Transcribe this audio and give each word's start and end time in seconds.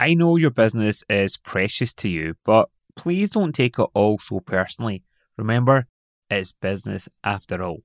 I 0.00 0.14
know 0.14 0.36
your 0.36 0.50
business 0.50 1.02
is 1.08 1.36
precious 1.36 1.92
to 1.94 2.08
you, 2.08 2.36
but 2.44 2.68
please 2.94 3.30
don't 3.30 3.52
take 3.52 3.80
it 3.80 3.86
all 3.94 4.20
so 4.20 4.38
personally. 4.38 5.02
Remember, 5.36 5.88
it's 6.30 6.52
business 6.52 7.08
after 7.24 7.60
all. 7.64 7.78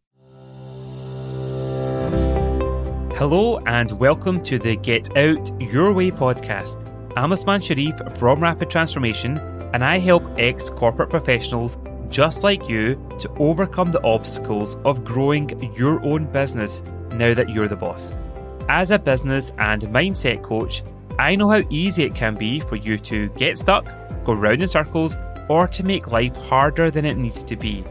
Hello, 3.18 3.58
and 3.66 3.94
welcome 3.94 4.44
to 4.44 4.60
the 4.60 4.76
Get 4.76 5.18
Out 5.18 5.60
Your 5.60 5.92
Way 5.92 6.12
podcast. 6.12 6.78
I'm 7.18 7.32
Usman 7.32 7.62
Sharif 7.62 8.00
from 8.20 8.44
Rapid 8.44 8.70
Transformation, 8.70 9.40
and 9.74 9.84
I 9.84 9.98
help 9.98 10.24
ex 10.38 10.70
corporate 10.70 11.10
professionals 11.10 11.80
just 12.10 12.44
like 12.44 12.70
you 12.70 12.94
to 13.22 13.30
overcome 13.40 13.92
the 13.92 14.04
obstacles 14.04 14.76
of 14.86 15.04
growing 15.04 15.50
your 15.76 16.00
own 16.06 16.32
business 16.32 16.84
now 17.14 17.34
that 17.34 17.50
you're 17.50 17.68
the 17.68 17.76
boss. 17.76 18.14
As 18.70 18.92
a 18.92 19.00
business 19.00 19.52
and 19.58 19.82
mindset 19.82 20.44
coach, 20.44 20.84
I 21.20 21.36
know 21.36 21.50
how 21.50 21.62
easy 21.70 22.04
it 22.04 22.16
can 22.16 22.36
be 22.36 22.60
for 22.60 22.76
you 22.76 22.98
to 23.00 23.30
get 23.30 23.58
stuck, 23.58 23.86
go 24.24 24.34
round 24.34 24.62
in 24.62 24.68
circles, 24.68 25.16
or 25.50 25.68
to 25.68 25.84
make 25.84 26.12
life 26.12 26.36
harder 26.36 26.90
than 26.90 27.06
it 27.06 27.18
needs 27.18 27.44
to 27.44 27.56
be. 27.56 27.84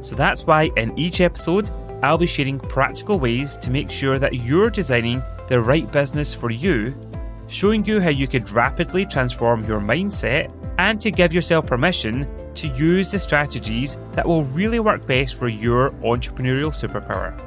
So 0.00 0.14
that's 0.14 0.46
why 0.46 0.70
in 0.76 0.96
each 0.98 1.20
episode, 1.20 1.70
I'll 2.02 2.18
be 2.18 2.26
sharing 2.26 2.58
practical 2.58 3.18
ways 3.18 3.56
to 3.58 3.70
make 3.70 3.90
sure 3.90 4.18
that 4.18 4.34
you're 4.34 4.70
designing 4.70 5.22
the 5.48 5.60
right 5.60 5.90
business 5.90 6.34
for 6.34 6.50
you, 6.50 6.94
showing 7.48 7.84
you 7.84 8.00
how 8.00 8.10
you 8.10 8.26
could 8.26 8.50
rapidly 8.50 9.06
transform 9.06 9.64
your 9.64 9.80
mindset 9.80 10.52
and 10.78 11.00
to 11.00 11.10
give 11.10 11.32
yourself 11.32 11.66
permission 11.66 12.28
to 12.54 12.68
use 12.68 13.10
the 13.10 13.18
strategies 13.18 13.96
that 14.12 14.26
will 14.26 14.44
really 14.44 14.80
work 14.80 15.06
best 15.06 15.36
for 15.36 15.48
your 15.48 15.90
entrepreneurial 16.02 16.70
superpower. 16.70 17.38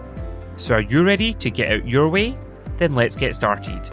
So, 0.57 0.75
are 0.75 0.81
you 0.81 1.03
ready 1.03 1.33
to 1.35 1.49
get 1.49 1.71
out 1.71 1.87
your 1.87 2.09
way? 2.09 2.37
Then 2.77 2.95
let's 2.95 3.15
get 3.15 3.35
started. 3.35 3.89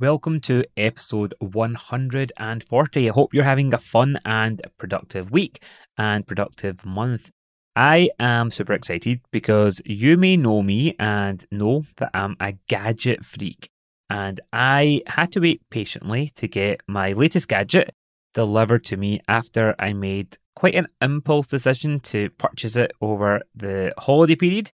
Welcome 0.00 0.40
to 0.42 0.64
episode 0.78 1.34
140. 1.40 3.10
I 3.10 3.12
hope 3.12 3.34
you're 3.34 3.44
having 3.44 3.74
a 3.74 3.78
fun 3.78 4.16
and 4.24 4.62
productive 4.78 5.30
week 5.30 5.62
and 5.98 6.26
productive 6.26 6.86
month. 6.86 7.28
I 7.76 8.08
am 8.18 8.50
super 8.50 8.72
excited 8.72 9.20
because 9.30 9.82
you 9.84 10.16
may 10.16 10.38
know 10.38 10.62
me 10.62 10.96
and 10.98 11.44
know 11.50 11.84
that 11.98 12.12
I'm 12.14 12.34
a 12.40 12.54
gadget 12.66 13.26
freak. 13.26 13.68
And 14.08 14.40
I 14.54 15.02
had 15.06 15.32
to 15.32 15.40
wait 15.40 15.60
patiently 15.68 16.30
to 16.36 16.48
get 16.48 16.80
my 16.88 17.12
latest 17.12 17.48
gadget 17.48 17.92
delivered 18.32 18.84
to 18.84 18.96
me 18.96 19.20
after 19.28 19.74
I 19.78 19.92
made 19.92 20.38
quite 20.56 20.76
an 20.76 20.86
impulse 21.02 21.46
decision 21.46 22.00
to 22.04 22.30
purchase 22.30 22.74
it 22.74 22.92
over 23.02 23.42
the 23.54 23.92
holiday 23.98 24.36
period. 24.36 24.70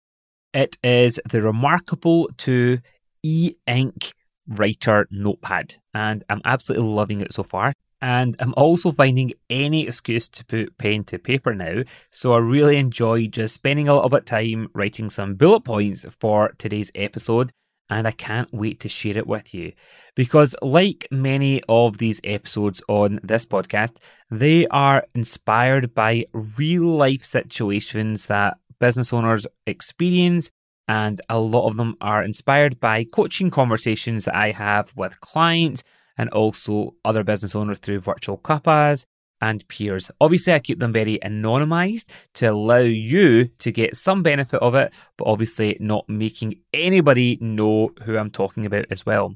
It 0.54 0.78
is 0.84 1.20
the 1.28 1.42
remarkable 1.42 2.30
2 2.38 2.78
e 3.24 3.56
ink 3.66 4.14
writer 4.48 5.08
notepad, 5.12 5.76
and 5.94 6.24
I'm 6.30 6.42
absolutely 6.46 6.88
loving 6.88 7.22
it 7.22 7.34
so 7.34 7.44
far. 7.44 7.74
And 8.02 8.36
I'm 8.40 8.54
also 8.56 8.92
finding 8.92 9.34
any 9.50 9.88
excuse 9.88 10.28
to 10.30 10.46
put 10.46 10.78
pen 10.78 11.06
to 11.06 11.18
paper 11.18 11.56
now. 11.56 11.84
So 12.12 12.34
I 12.34 12.38
really 12.38 12.78
enjoy 12.78 13.28
just 13.28 13.56
spending 13.56 13.88
a 13.88 13.96
little 13.96 14.10
bit 14.10 14.20
of 14.20 14.26
time 14.26 14.70
writing 14.74 15.10
some 15.10 15.36
bullet 15.36 15.62
points 15.62 16.06
for 16.20 16.54
today's 16.58 16.92
episode. 16.94 17.52
And 17.90 18.08
I 18.08 18.12
can't 18.12 18.52
wait 18.54 18.80
to 18.82 18.90
share 18.90 19.18
it 19.18 19.28
with 19.28 19.54
you. 19.54 19.74
Because, 20.16 20.56
like 20.62 21.08
many 21.12 21.62
of 21.70 22.00
these 22.00 22.20
episodes 22.24 22.82
on 22.88 23.20
this 23.24 23.46
podcast, 23.46 23.98
they 24.32 24.68
are 24.68 25.06
inspired 25.14 25.94
by 25.94 26.26
real 26.34 26.86
life 26.86 27.24
situations 27.24 28.26
that 28.26 28.58
business 28.80 29.14
owners 29.14 29.48
experience 29.68 30.52
and 30.88 31.22
a 31.30 31.40
lot 31.40 31.68
of 31.68 31.78
them 31.78 31.96
are 32.02 32.24
inspired 32.24 32.80
by 32.80 33.04
coaching 33.04 33.50
conversations 33.50 34.26
that 34.26 34.36
I 34.36 34.52
have 34.52 34.92
with 34.96 35.20
clients 35.22 35.84
and 36.18 36.30
also 36.30 36.96
other 37.04 37.24
business 37.24 37.56
owners 37.56 37.80
through 37.80 38.00
virtual 38.00 38.38
cuppas 38.38 39.06
and 39.42 39.68
peers. 39.68 40.10
Obviously, 40.22 40.54
I 40.54 40.60
keep 40.60 40.80
them 40.80 40.94
very 40.94 41.20
anonymized 41.24 42.06
to 42.36 42.48
allow 42.48 42.78
you 42.78 43.46
to 43.60 43.72
get 43.72 43.98
some 43.98 44.24
benefit 44.24 44.62
of 44.62 44.76
it, 44.76 44.94
but 45.18 45.28
obviously 45.28 45.78
not 45.80 46.08
making 46.08 46.56
anybody 46.74 47.38
know 47.42 47.92
who 48.04 48.18
I'm 48.18 48.32
talking 48.32 48.66
about 48.66 48.86
as 48.90 49.06
well. 49.06 49.36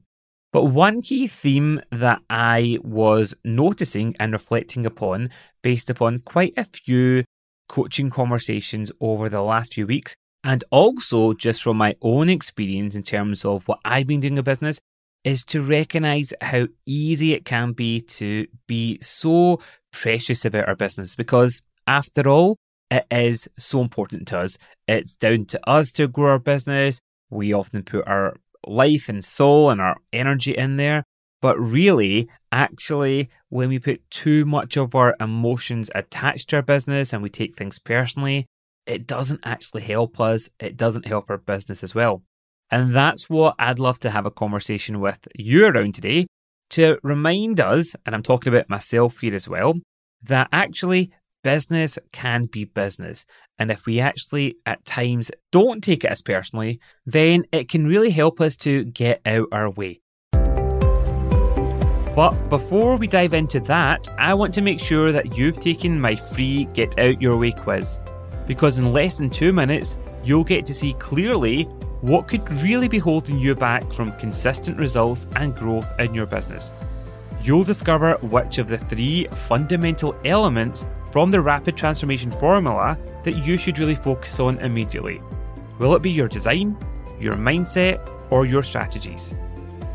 But 0.52 0.66
one 0.66 1.02
key 1.02 1.28
theme 1.28 1.81
that 1.91 2.22
I 2.29 2.79
was 2.81 3.35
noticing 3.44 4.16
and 4.19 4.31
reflecting 4.31 4.85
upon 4.85 5.29
based 5.62 5.90
upon 5.90 6.19
quite 6.19 6.53
a 6.57 6.63
few 6.63 7.23
coaching 7.68 8.09
conversations 8.09 8.91
over 9.00 9.29
the 9.29 9.44
last 9.44 9.75
few 9.75 9.85
weeks 9.85 10.16
and 10.44 10.63
also, 10.72 11.33
just 11.33 11.63
from 11.63 11.77
my 11.77 11.95
own 12.01 12.29
experience 12.29 12.95
in 12.95 13.03
terms 13.03 13.44
of 13.44 13.67
what 13.67 13.79
I've 13.83 14.07
been 14.07 14.22
doing 14.22 14.38
in 14.38 14.44
business, 14.44 14.79
is 15.23 15.44
to 15.44 15.61
recognize 15.61 16.33
how 16.41 16.67
easy 16.85 17.33
it 17.33 17.44
can 17.45 17.73
be 17.73 18.00
to 18.00 18.47
be 18.67 18.97
so 19.01 19.59
precious 19.91 20.45
about 20.45 20.67
our 20.67 20.75
business 20.75 21.16
because, 21.16 21.61
after 21.88 22.28
all, 22.29 22.55
it 22.89 23.05
is 23.11 23.47
so 23.57 23.81
important 23.81 24.28
to 24.29 24.39
us. 24.39 24.57
It's 24.88 25.13
down 25.16 25.45
to 25.45 25.69
us 25.69 25.91
to 25.94 26.07
grow 26.07 26.31
our 26.31 26.39
business. 26.39 26.99
We 27.29 27.53
often 27.53 27.83
put 27.83 28.07
our 28.07 28.38
life 28.66 29.09
and 29.09 29.23
soul 29.23 29.69
and 29.69 29.81
our 29.81 29.97
energy 30.13 30.55
in 30.55 30.78
there. 30.78 31.03
But 31.41 31.59
really, 31.59 32.28
actually, 32.51 33.29
when 33.49 33.69
we 33.69 33.79
put 33.79 34.09
too 34.09 34.45
much 34.45 34.75
of 34.75 34.95
our 34.95 35.16
emotions 35.19 35.89
attached 35.95 36.49
to 36.49 36.57
our 36.57 36.61
business 36.61 37.13
and 37.13 37.23
we 37.23 37.29
take 37.29 37.55
things 37.55 37.79
personally, 37.79 38.45
it 38.89 39.05
doesn't 39.05 39.41
actually 39.44 39.83
help 39.83 40.19
us. 40.19 40.50
It 40.59 40.75
doesn't 40.75 41.07
help 41.07 41.29
our 41.29 41.38
business 41.38 41.83
as 41.83 41.94
well. 41.94 42.23
And 42.72 42.94
that's 42.94 43.29
what 43.29 43.55
I'd 43.59 43.79
love 43.79 44.00
to 44.00 44.09
have 44.09 44.25
a 44.25 44.31
conversation 44.31 45.00
with 45.00 45.27
you 45.35 45.66
around 45.67 45.94
today 45.94 46.25
to 46.72 46.97
remind 47.03 47.59
us, 47.59 47.95
and 48.05 48.13
I'm 48.13 48.23
talking 48.23 48.53
about 48.53 48.69
myself 48.69 49.19
here 49.19 49.35
as 49.35 49.47
well, 49.47 49.75
that 50.23 50.49
actually 50.51 51.11
business 51.44 51.97
can 52.11 52.45
be 52.45 52.66
business. 52.66 53.25
And 53.59 53.72
if 53.72 53.85
we 53.85 53.99
actually 53.99 54.55
at 54.66 54.85
times 54.85 55.31
don't 55.51 55.83
take 55.83 56.03
it 56.03 56.11
as 56.11 56.22
personally, 56.22 56.79
then 57.05 57.45
it 57.51 57.69
can 57.69 57.88
really 57.88 58.11
help 58.11 58.41
us 58.41 58.55
to 58.57 58.85
get 58.85 59.22
out 59.25 59.47
our 59.51 59.69
way. 59.69 60.01
But 62.16 62.49
before 62.49 62.97
we 62.97 63.07
dive 63.07 63.33
into 63.33 63.59
that, 63.61 64.09
I 64.17 64.33
want 64.33 64.53
to 64.55 64.61
make 64.61 64.79
sure 64.79 65.11
that 65.11 65.38
you've 65.38 65.59
taken 65.59 66.01
my 66.01 66.16
free 66.16 66.66
Get 66.73 66.99
Out 66.99 67.22
Your 67.22 67.38
Way 67.38 67.51
quiz 67.51 67.99
because 68.49 68.79
in 68.79 68.91
less 68.91 69.19
than 69.19 69.29
two 69.29 69.53
minutes, 69.53 69.99
you'll 70.23 70.43
get 70.43 70.65
to 70.65 70.73
see 70.73 70.93
clearly 70.93 71.65
what 72.01 72.27
could 72.27 72.51
really 72.63 72.87
be 72.87 72.97
holding 72.97 73.37
you 73.37 73.53
back 73.53 73.93
from 73.93 74.11
consistent 74.13 74.75
results 74.75 75.27
and 75.35 75.55
growth 75.55 75.87
in 75.99 76.15
your 76.15 76.25
business. 76.25 76.73
You'll 77.43 77.63
discover 77.63 78.15
which 78.23 78.57
of 78.57 78.67
the 78.67 78.79
three 78.79 79.27
fundamental 79.27 80.15
elements 80.25 80.83
from 81.11 81.29
the 81.29 81.39
rapid 81.39 81.77
transformation 81.77 82.31
formula 82.31 82.97
that 83.23 83.37
you 83.45 83.55
should 83.55 83.77
really 83.77 83.93
focus 83.93 84.39
on 84.39 84.57
immediately. 84.61 85.21
Will 85.77 85.95
it 85.95 86.01
be 86.01 86.09
your 86.09 86.27
design, 86.27 86.75
your 87.19 87.35
mindset, 87.35 87.99
or 88.31 88.47
your 88.47 88.63
strategies? 88.63 89.35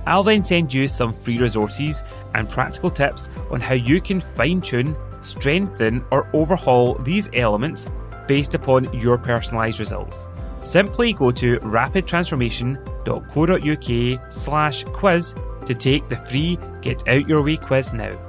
I'll 0.07 0.23
then 0.23 0.45
send 0.45 0.73
you 0.73 0.87
some 0.87 1.13
free 1.13 1.39
resources 1.39 2.05
and 2.35 2.49
practical 2.49 2.91
tips 2.91 3.31
on 3.51 3.61
how 3.61 3.75
you 3.75 4.01
can 4.01 4.21
fine 4.21 4.61
tune, 4.61 4.97
strengthen, 5.23 6.05
or 6.13 6.29
overhaul 6.33 6.95
these 7.01 7.29
elements 7.33 7.89
based 8.27 8.55
upon 8.55 8.91
your 8.93 9.17
personalised 9.19 9.79
results. 9.79 10.29
Simply 10.63 11.13
go 11.13 11.31
to 11.33 11.59
rapidtransformation.co.uk 11.61 14.33
slash 14.33 14.85
quiz 14.85 15.35
to 15.67 15.75
take 15.75 16.09
the 16.09 16.17
free 16.17 16.59
Get 16.81 17.07
Out 17.09 17.29
Your 17.29 17.43
Way 17.43 17.57
quiz 17.57 17.93
now. 17.93 18.24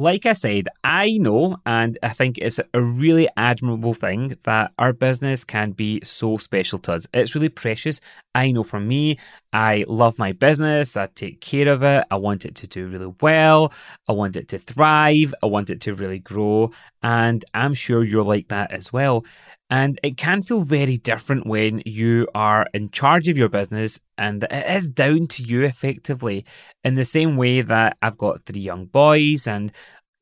Like 0.00 0.26
I 0.26 0.32
said, 0.32 0.68
I 0.84 1.18
know, 1.18 1.56
and 1.66 1.98
I 2.04 2.10
think 2.10 2.38
it's 2.38 2.60
a 2.72 2.80
really 2.80 3.28
admirable 3.36 3.94
thing 3.94 4.36
that 4.44 4.70
our 4.78 4.92
business 4.92 5.42
can 5.42 5.72
be 5.72 6.00
so 6.04 6.36
special 6.36 6.78
to 6.80 6.92
us. 6.92 7.08
It's 7.12 7.34
really 7.34 7.48
precious. 7.48 8.00
I 8.32 8.52
know 8.52 8.62
for 8.62 8.78
me, 8.78 9.18
I 9.52 9.84
love 9.88 10.16
my 10.16 10.30
business. 10.30 10.96
I 10.96 11.08
take 11.08 11.40
care 11.40 11.66
of 11.66 11.82
it. 11.82 12.04
I 12.12 12.16
want 12.16 12.44
it 12.44 12.54
to 12.56 12.68
do 12.68 12.86
really 12.86 13.12
well. 13.20 13.72
I 14.08 14.12
want 14.12 14.36
it 14.36 14.46
to 14.50 14.60
thrive. 14.60 15.34
I 15.42 15.46
want 15.46 15.68
it 15.68 15.80
to 15.80 15.94
really 15.94 16.20
grow. 16.20 16.70
And 17.02 17.44
I'm 17.52 17.74
sure 17.74 18.04
you're 18.04 18.22
like 18.22 18.48
that 18.48 18.70
as 18.70 18.92
well. 18.92 19.24
And 19.70 20.00
it 20.02 20.16
can 20.16 20.42
feel 20.42 20.62
very 20.62 20.96
different 20.96 21.46
when 21.46 21.82
you 21.84 22.26
are 22.34 22.66
in 22.72 22.90
charge 22.90 23.28
of 23.28 23.36
your 23.36 23.50
business 23.50 24.00
and 24.16 24.44
it 24.44 24.66
is 24.66 24.88
down 24.88 25.26
to 25.28 25.44
you 25.44 25.62
effectively. 25.62 26.46
In 26.84 26.94
the 26.94 27.04
same 27.04 27.36
way 27.36 27.60
that 27.60 27.98
I've 28.00 28.16
got 28.16 28.46
three 28.46 28.62
young 28.62 28.86
boys 28.86 29.46
and 29.46 29.72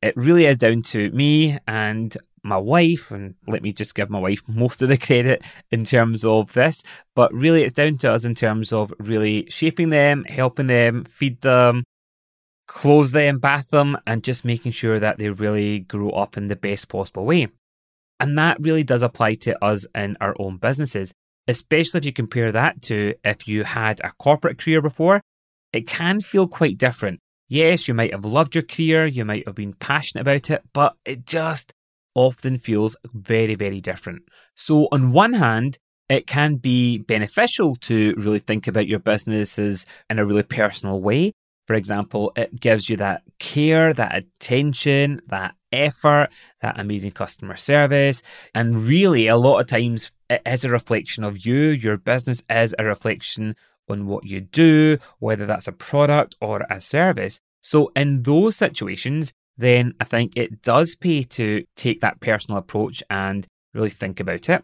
it 0.01 0.17
really 0.17 0.45
is 0.45 0.57
down 0.57 0.81
to 0.83 1.11
me 1.11 1.57
and 1.65 2.15
my 2.43 2.57
wife, 2.57 3.11
and 3.11 3.35
let 3.47 3.61
me 3.61 3.73
just 3.73 3.95
give 3.95 4.09
my 4.09 4.19
wife 4.19 4.41
most 4.47 4.81
of 4.81 4.89
the 4.89 4.97
credit 4.97 5.43
in 5.71 5.85
terms 5.85 6.23
of 6.25 6.53
this, 6.53 6.83
but 7.15 7.33
really 7.33 7.63
it's 7.63 7.73
down 7.73 7.97
to 7.99 8.11
us 8.11 8.25
in 8.25 8.35
terms 8.35 8.71
of 8.73 8.93
really 8.99 9.45
shaping 9.49 9.89
them, 9.89 10.23
helping 10.25 10.67
them, 10.67 11.03
feed 11.05 11.41
them, 11.41 11.83
clothe 12.67 13.11
them, 13.11 13.39
bath 13.39 13.69
them, 13.69 13.97
and 14.05 14.23
just 14.23 14.45
making 14.45 14.71
sure 14.71 14.99
that 14.99 15.17
they 15.17 15.29
really 15.29 15.79
grow 15.79 16.09
up 16.11 16.37
in 16.37 16.47
the 16.47 16.55
best 16.55 16.89
possible 16.89 17.25
way. 17.25 17.47
And 18.19 18.37
that 18.37 18.57
really 18.59 18.83
does 18.83 19.03
apply 19.03 19.35
to 19.35 19.63
us 19.63 19.85
in 19.93 20.17
our 20.19 20.35
own 20.39 20.57
businesses. 20.57 21.13
especially 21.47 21.99
if 21.99 22.05
you 22.05 22.13
compare 22.13 22.51
that 22.51 22.81
to 22.83 23.13
if 23.23 23.47
you 23.47 23.63
had 23.63 23.99
a 24.01 24.11
corporate 24.19 24.57
career 24.57 24.81
before, 24.81 25.21
it 25.73 25.87
can 25.87 26.19
feel 26.19 26.47
quite 26.47 26.77
different. 26.77 27.19
Yes, 27.49 27.87
you 27.87 27.93
might 27.93 28.11
have 28.11 28.25
loved 28.25 28.55
your 28.55 28.63
career, 28.63 29.05
you 29.05 29.23
might 29.23 29.45
have 29.47 29.55
been 29.55 29.73
passionate 29.73 30.21
about 30.21 30.49
it, 30.49 30.61
but 30.73 30.95
it 31.05 31.25
just 31.25 31.71
often 32.13 32.57
feels 32.57 32.97
very, 33.13 33.55
very 33.55 33.79
different. 33.79 34.23
So, 34.55 34.87
on 34.91 35.11
one 35.13 35.33
hand, 35.33 35.77
it 36.09 36.27
can 36.27 36.55
be 36.55 36.97
beneficial 36.97 37.75
to 37.75 38.13
really 38.17 38.39
think 38.39 38.67
about 38.67 38.87
your 38.87 38.99
businesses 38.99 39.85
in 40.09 40.19
a 40.19 40.25
really 40.25 40.43
personal 40.43 41.01
way. 41.01 41.31
For 41.67 41.75
example, 41.75 42.31
it 42.35 42.59
gives 42.59 42.89
you 42.89 42.97
that 42.97 43.23
care, 43.39 43.93
that 43.93 44.15
attention, 44.15 45.21
that 45.27 45.55
effort, 45.71 46.29
that 46.61 46.79
amazing 46.79 47.11
customer 47.11 47.57
service. 47.57 48.21
And 48.53 48.83
really, 48.83 49.27
a 49.27 49.37
lot 49.37 49.59
of 49.59 49.67
times, 49.67 50.11
it 50.29 50.41
is 50.45 50.65
a 50.65 50.69
reflection 50.69 51.23
of 51.23 51.45
you. 51.45 51.69
Your 51.69 51.97
business 51.97 52.43
is 52.49 52.75
a 52.77 52.83
reflection 52.83 53.55
on 53.89 54.07
what 54.07 54.25
you 54.25 54.41
do, 54.41 54.97
whether 55.19 55.45
that's 55.45 55.67
a 55.67 55.71
product 55.71 56.35
or 56.41 56.65
a 56.69 56.81
service. 56.81 57.39
So, 57.61 57.91
in 57.95 58.23
those 58.23 58.55
situations, 58.55 59.33
then 59.57 59.93
I 59.99 60.03
think 60.03 60.33
it 60.35 60.61
does 60.61 60.95
pay 60.95 61.23
to 61.23 61.65
take 61.75 62.01
that 62.01 62.19
personal 62.19 62.59
approach 62.59 63.03
and 63.09 63.47
really 63.73 63.89
think 63.89 64.19
about 64.19 64.49
it. 64.49 64.63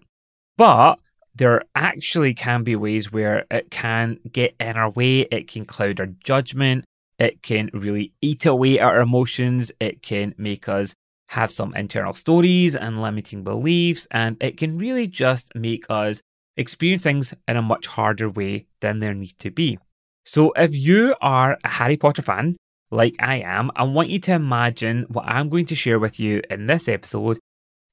But 0.58 1.00
there 1.36 1.64
actually 1.74 2.34
can 2.34 2.64
be 2.64 2.76
ways 2.76 3.12
where 3.12 3.46
it 3.50 3.72
can 3.72 4.20
get 4.32 4.56
in 4.60 4.78
our 4.78 4.90
way, 4.90 5.22
it 5.22 5.48
can 5.48 5.66
cloud 5.66 6.00
our 6.00 6.08
judgment, 6.24 6.86
it 7.20 7.42
can 7.42 7.70
really 7.74 8.14
eat 8.22 8.46
away 8.46 8.80
at 8.80 8.86
our 8.86 9.02
emotions, 9.02 9.72
it 9.80 10.02
can 10.02 10.34
make 10.38 10.68
us 10.68 10.96
have 11.30 11.52
some 11.52 11.76
internal 11.76 12.14
stories 12.14 12.76
and 12.76 13.02
limiting 13.02 13.44
beliefs, 13.44 14.08
and 14.12 14.38
it 14.40 14.58
can 14.58 14.78
really 14.78 15.08
just 15.08 15.52
make 15.56 15.86
us 15.90 16.22
experience 16.58 17.04
things 17.04 17.34
in 17.48 17.58
a 17.58 17.62
much 17.62 17.88
harder 17.88 18.30
way 18.30 18.66
than 18.82 19.00
there 19.00 19.14
need 19.14 19.38
to 19.40 19.50
be. 19.50 19.80
So, 20.26 20.52
if 20.56 20.74
you 20.76 21.16
are 21.22 21.58
a 21.64 21.68
Harry 21.68 21.98
Potter 21.98 22.22
fan, 22.22 22.56
like 22.92 23.16
I 23.20 23.38
am, 23.38 23.72
I 23.76 23.84
want 23.84 24.10
you 24.10 24.20
to 24.20 24.34
imagine 24.34 25.06
what 25.10 25.26
I'm 25.26 25.50
going 25.50 25.66
to 25.68 25.76
share 25.76 26.00
with 26.00 26.20
you 26.20 26.42
in 26.50 26.68
this 26.68 26.88
episode. 26.88 27.40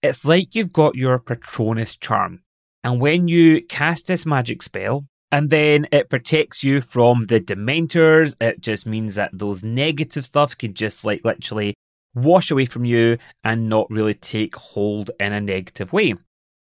It's 0.02 0.24
like 0.24 0.54
you've 0.54 0.72
got 0.72 0.94
your 0.94 1.18
Patronus 1.18 1.96
charm. 1.96 2.42
And 2.84 3.00
when 3.00 3.28
you 3.28 3.62
cast 3.62 4.06
this 4.06 4.24
magic 4.24 4.62
spell, 4.62 5.06
and 5.32 5.50
then 5.50 5.86
it 5.92 6.10
protects 6.10 6.64
you 6.64 6.80
from 6.80 7.26
the 7.26 7.40
dementors, 7.40 8.34
it 8.40 8.60
just 8.60 8.86
means 8.86 9.14
that 9.14 9.30
those 9.32 9.62
negative 9.62 10.26
stuff 10.26 10.56
can 10.58 10.74
just 10.74 11.04
like 11.04 11.24
literally 11.24 11.74
wash 12.14 12.50
away 12.50 12.66
from 12.66 12.84
you 12.84 13.18
and 13.44 13.68
not 13.68 13.90
really 13.90 14.14
take 14.14 14.56
hold 14.56 15.10
in 15.20 15.32
a 15.32 15.40
negative 15.40 15.92
way. 15.92 16.14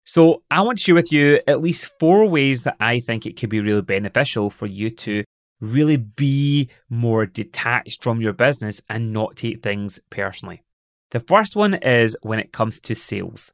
So, 0.06 0.42
I 0.50 0.60
want 0.60 0.78
to 0.78 0.84
share 0.84 0.94
with 0.94 1.10
you 1.10 1.40
at 1.46 1.62
least 1.62 1.90
four 1.98 2.26
ways 2.26 2.62
that 2.64 2.76
I 2.78 3.00
think 3.00 3.24
it 3.24 3.38
could 3.38 3.48
be 3.48 3.60
really 3.60 3.82
beneficial 3.82 4.50
for 4.50 4.66
you 4.66 4.90
to 4.90 5.24
really 5.60 5.96
be 5.96 6.68
more 6.90 7.24
detached 7.24 8.02
from 8.02 8.20
your 8.20 8.34
business 8.34 8.82
and 8.88 9.12
not 9.12 9.36
take 9.36 9.62
things 9.62 9.98
personally. 10.10 10.62
The 11.10 11.20
first 11.20 11.56
one 11.56 11.74
is 11.74 12.16
when 12.22 12.38
it 12.38 12.52
comes 12.52 12.78
to 12.80 12.94
sales. 12.94 13.50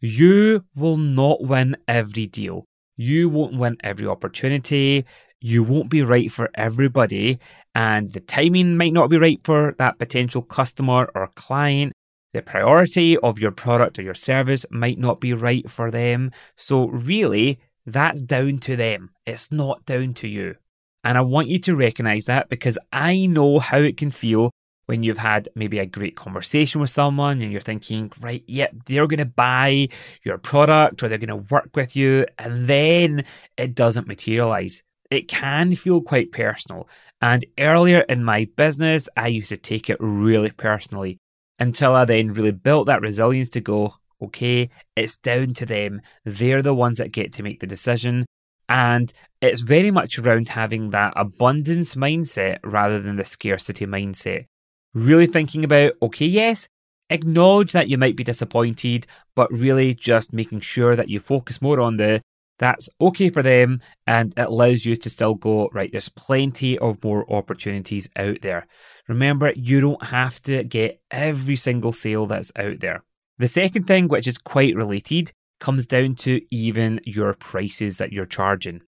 You 0.00 0.64
will 0.74 0.98
not 0.98 1.42
win 1.42 1.76
every 1.88 2.26
deal. 2.26 2.66
You 2.96 3.28
won't 3.28 3.58
win 3.58 3.76
every 3.82 4.06
opportunity. 4.06 5.04
You 5.40 5.62
won't 5.62 5.90
be 5.90 6.02
right 6.02 6.30
for 6.30 6.50
everybody. 6.54 7.38
And 7.74 8.12
the 8.12 8.20
timing 8.20 8.76
might 8.76 8.92
not 8.92 9.10
be 9.10 9.18
right 9.18 9.40
for 9.44 9.74
that 9.78 9.98
potential 9.98 10.42
customer 10.42 11.10
or 11.14 11.28
client. 11.34 11.92
The 12.32 12.42
priority 12.42 13.16
of 13.18 13.38
your 13.38 13.52
product 13.52 13.98
or 13.98 14.02
your 14.02 14.14
service 14.14 14.66
might 14.70 14.98
not 14.98 15.20
be 15.20 15.34
right 15.34 15.70
for 15.70 15.90
them. 15.90 16.32
So, 16.56 16.88
really, 16.88 17.58
that's 17.86 18.22
down 18.22 18.58
to 18.58 18.76
them. 18.76 19.10
It's 19.26 19.52
not 19.52 19.84
down 19.86 20.14
to 20.14 20.28
you. 20.28 20.56
And 21.04 21.18
I 21.18 21.20
want 21.20 21.48
you 21.48 21.58
to 21.60 21.76
recognize 21.76 22.24
that 22.26 22.48
because 22.48 22.78
I 22.92 23.26
know 23.26 23.58
how 23.58 23.78
it 23.78 23.96
can 23.96 24.10
feel 24.10 24.50
when 24.86 25.02
you've 25.02 25.18
had 25.18 25.48
maybe 25.54 25.78
a 25.78 25.86
great 25.86 26.16
conversation 26.16 26.80
with 26.80 26.90
someone 26.90 27.40
and 27.40 27.50
you're 27.50 27.60
thinking, 27.60 28.12
right, 28.20 28.44
yep, 28.46 28.70
yeah, 28.72 28.78
they're 28.86 29.06
going 29.06 29.18
to 29.18 29.24
buy 29.24 29.88
your 30.24 30.38
product 30.38 31.02
or 31.02 31.08
they're 31.08 31.18
going 31.18 31.28
to 31.28 31.54
work 31.54 31.70
with 31.74 31.96
you, 31.96 32.26
and 32.38 32.66
then 32.66 33.24
it 33.56 33.74
doesn't 33.74 34.08
materialize. 34.08 34.82
It 35.10 35.28
can 35.28 35.74
feel 35.76 36.00
quite 36.00 36.32
personal. 36.32 36.88
And 37.20 37.44
earlier 37.58 38.00
in 38.00 38.24
my 38.24 38.48
business, 38.56 39.08
I 39.16 39.28
used 39.28 39.48
to 39.48 39.56
take 39.56 39.88
it 39.88 39.96
really 40.00 40.50
personally 40.50 41.18
until 41.58 41.94
I 41.94 42.04
then 42.04 42.34
really 42.34 42.50
built 42.50 42.86
that 42.86 43.00
resilience 43.00 43.48
to 43.50 43.60
go, 43.60 43.96
okay, 44.20 44.70
it's 44.96 45.16
down 45.16 45.54
to 45.54 45.66
them. 45.66 46.00
They're 46.24 46.62
the 46.62 46.74
ones 46.74 46.98
that 46.98 47.12
get 47.12 47.32
to 47.34 47.42
make 47.42 47.60
the 47.60 47.66
decision. 47.66 48.26
And 48.68 49.12
it's 49.40 49.60
very 49.60 49.90
much 49.90 50.18
around 50.18 50.48
having 50.48 50.90
that 50.90 51.12
abundance 51.16 51.94
mindset 51.94 52.58
rather 52.64 53.00
than 53.00 53.16
the 53.16 53.24
scarcity 53.24 53.86
mindset 53.86 54.46
really 54.94 55.26
thinking 55.26 55.64
about, 55.64 55.92
okay, 56.00 56.26
yes, 56.26 56.68
acknowledge 57.10 57.72
that 57.72 57.88
you 57.88 57.98
might 57.98 58.16
be 58.16 58.24
disappointed, 58.24 59.06
but 59.34 59.52
really 59.52 59.94
just 59.94 60.32
making 60.32 60.60
sure 60.60 60.96
that 60.96 61.08
you 61.08 61.20
focus 61.20 61.60
more 61.60 61.80
on 61.80 61.96
the 61.96 62.22
that's 62.58 62.88
okay 63.00 63.30
for 63.30 63.42
them 63.42 63.80
and 64.06 64.32
it 64.36 64.46
allows 64.46 64.84
you 64.84 64.94
to 64.96 65.10
still 65.10 65.34
go, 65.34 65.68
right, 65.72 65.90
there's 65.90 66.08
plenty 66.08 66.78
of 66.78 67.02
more 67.02 67.30
opportunities 67.32 68.08
out 68.16 68.42
there. 68.42 68.66
Remember, 69.08 69.52
you 69.56 69.80
don't 69.80 70.04
have 70.04 70.40
to 70.42 70.62
get 70.62 71.00
every 71.10 71.56
single 71.56 71.92
sale 71.92 72.26
that's 72.26 72.52
out 72.56 72.80
there. 72.80 73.02
The 73.38 73.48
second 73.48 73.88
thing, 73.88 74.06
which 74.06 74.28
is 74.28 74.38
quite 74.38 74.76
related, 74.76 75.32
comes 75.58 75.86
down 75.86 76.14
to 76.14 76.40
even 76.50 77.00
your 77.04 77.34
prices 77.34 77.98
that 77.98 78.12
you're 78.12 78.26
charging. 78.26 78.82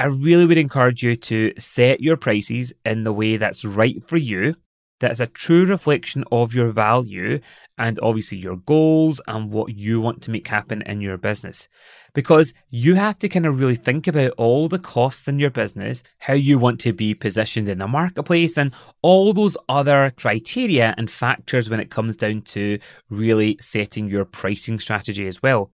I 0.00 0.06
really 0.06 0.44
would 0.44 0.58
encourage 0.58 1.02
you 1.02 1.16
to 1.16 1.52
set 1.58 2.00
your 2.00 2.16
prices 2.16 2.72
in 2.84 3.04
the 3.04 3.12
way 3.12 3.36
that's 3.36 3.64
right 3.64 4.06
for 4.06 4.16
you 4.16 4.56
that 5.00 5.10
is 5.10 5.20
a 5.20 5.26
true 5.26 5.64
reflection 5.64 6.24
of 6.32 6.54
your 6.54 6.70
value 6.70 7.40
and 7.78 7.98
obviously 8.02 8.38
your 8.38 8.56
goals 8.56 9.20
and 9.26 9.50
what 9.50 9.74
you 9.74 10.00
want 10.00 10.22
to 10.22 10.30
make 10.30 10.48
happen 10.48 10.82
in 10.82 11.00
your 11.00 11.18
business. 11.18 11.68
Because 12.14 12.54
you 12.70 12.94
have 12.94 13.18
to 13.18 13.28
kind 13.28 13.44
of 13.44 13.60
really 13.60 13.76
think 13.76 14.06
about 14.06 14.32
all 14.38 14.68
the 14.68 14.78
costs 14.78 15.28
in 15.28 15.38
your 15.38 15.50
business, 15.50 16.02
how 16.20 16.32
you 16.32 16.58
want 16.58 16.80
to 16.80 16.94
be 16.94 17.14
positioned 17.14 17.68
in 17.68 17.78
the 17.78 17.86
marketplace, 17.86 18.56
and 18.56 18.72
all 19.02 19.34
those 19.34 19.56
other 19.68 20.12
criteria 20.16 20.94
and 20.96 21.10
factors 21.10 21.68
when 21.68 21.80
it 21.80 21.90
comes 21.90 22.16
down 22.16 22.40
to 22.42 22.78
really 23.10 23.58
setting 23.60 24.08
your 24.08 24.24
pricing 24.24 24.80
strategy 24.80 25.26
as 25.26 25.42
well. 25.42 25.70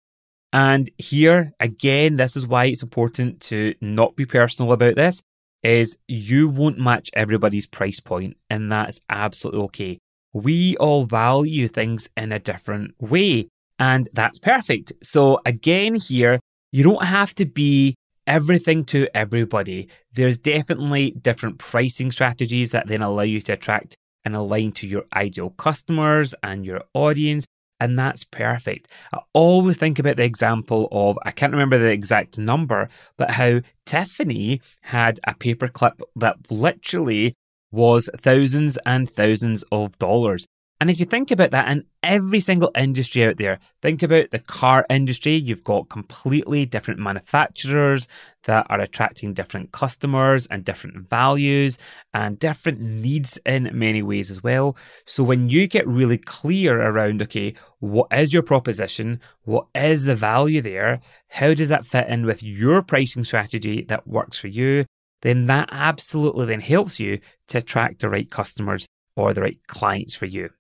And 0.53 0.91
here, 0.99 1.53
again, 1.61 2.17
this 2.17 2.37
is 2.37 2.47
why 2.47 2.67
it's 2.67 2.83
important 2.83 3.41
to 3.43 3.75
not 3.81 4.17
be 4.17 4.27
personal 4.27 4.73
about 4.73 4.97
this 4.97 5.23
is 5.63 5.97
you 6.09 6.49
won't 6.49 6.79
match 6.79 7.11
everybody's 7.15 7.67
price 7.67 8.01
point, 8.01 8.37
and 8.51 8.71
that's 8.71 9.01
absolutely 9.09 9.63
okay. 9.63 9.99
We 10.33 10.77
all 10.79 11.05
value 11.05 11.69
things 11.69 12.09
in 12.17 12.33
a 12.33 12.39
different 12.39 12.95
way, 13.01 13.49
and 13.79 14.09
that's 14.13 14.39
perfect. 14.39 14.93
So, 15.03 15.41
again, 15.45 15.95
here, 15.95 16.41
you 16.73 16.83
don't 16.83 17.05
have 17.05 17.35
to 17.37 17.45
be 17.45 17.95
everything 18.27 18.85
to 18.87 19.09
everybody. 19.15 19.89
There's 20.13 20.39
definitely 20.39 21.11
different 21.11 21.59
pricing 21.59 22.11
strategies 22.11 22.73
that 22.73 22.87
then 22.87 23.03
allow 23.03 23.23
you 23.23 23.41
to 23.43 23.53
attract 23.53 23.97
and 24.25 24.35
align 24.35 24.73
to 24.73 24.87
your 24.87 25.05
ideal 25.15 25.51
customers 25.51 26.35
and 26.43 26.65
your 26.65 26.83
audience 26.95 27.45
and 27.83 27.99
that's 27.99 28.23
perfect. 28.23 28.87
I 29.13 29.19
always 29.33 29.77
think 29.77 29.99
about 29.99 30.17
the 30.17 30.23
example 30.23 30.87
of, 30.93 31.19
I 31.25 31.33
can't 31.33 31.53
remember 31.53 31.79
the 31.79 31.91
exact 31.91 32.39
number, 32.39 32.89
but 33.17 33.33
how 33.33 33.63
Tiffany 33.85 34.61
had 34.83 35.19
a 35.27 35.35
paperclip 35.35 36.01
that 36.15 36.37
literally 36.49 37.35
was 37.73 38.09
thousands 38.21 38.79
and 38.87 39.11
thousands 39.11 39.65
of 39.73 39.99
dollars. 39.99 40.47
And 40.83 40.91
if 40.91 40.99
you 40.99 41.07
think 41.07 41.31
about 41.31 41.53
that 41.53 41.69
in 41.69 41.85
every 42.03 42.41
single 42.41 42.73
industry 42.77 43.25
out 43.25 43.37
there, 43.37 43.61
think 43.83 44.03
about 44.03 44.33
the 44.33 44.41
car 44.41 44.85
industry, 44.91 45.37
you've 45.37 45.63
got 45.63 45.89
completely 45.89 46.67
different 46.67 46.99
manufacturers 46.99 48.09
that 48.47 48.67
are 48.69 48.81
attracting 48.81 49.33
different 49.33 49.71
customers 49.71 50.49
and 50.49 50.65
different 50.65 51.09
values 51.09 51.79
and 52.13 52.37
different 52.37 52.81
needs 52.81 53.39
in 53.47 53.71
many 53.73 54.03
ways 54.03 54.29
as 54.29 54.43
well. 54.43 54.77
So 55.07 55.23
when 55.23 55.49
you 55.49 55.69
get 55.69 55.87
really 55.87 56.19
clear 56.19 56.83
around, 56.83 57.23
okay, 57.23 57.55
what 57.79 58.09
is 58.11 58.33
your 58.33 58.43
proposition? 58.43 59.21
What 59.45 59.69
is 59.77 60.03
the 60.03 60.17
value 60.17 60.63
there? 60.63 61.01
How 61.29 61.55
does 61.55 61.69
that 61.69 61.87
fit 61.87 62.09
in 62.09 62.27
with 62.27 62.43
your 62.43 62.83
pricing 62.83 63.23
strategy 63.23 63.85
that 63.85 64.09
works 64.09 64.37
for 64.37 64.49
you? 64.49 64.87
Then 65.21 65.47
that 65.47 65.69
absolutely 65.71 66.47
then 66.47 66.61
helps 66.61 66.99
you 66.99 67.21
to 67.47 67.59
attract 67.59 68.01
the 68.01 68.09
right 68.09 68.29
customers 68.29 68.89
or 69.15 69.33
the 69.33 69.43
right 69.43 69.61
clients 69.69 70.17
for 70.17 70.27
you. 70.27 70.51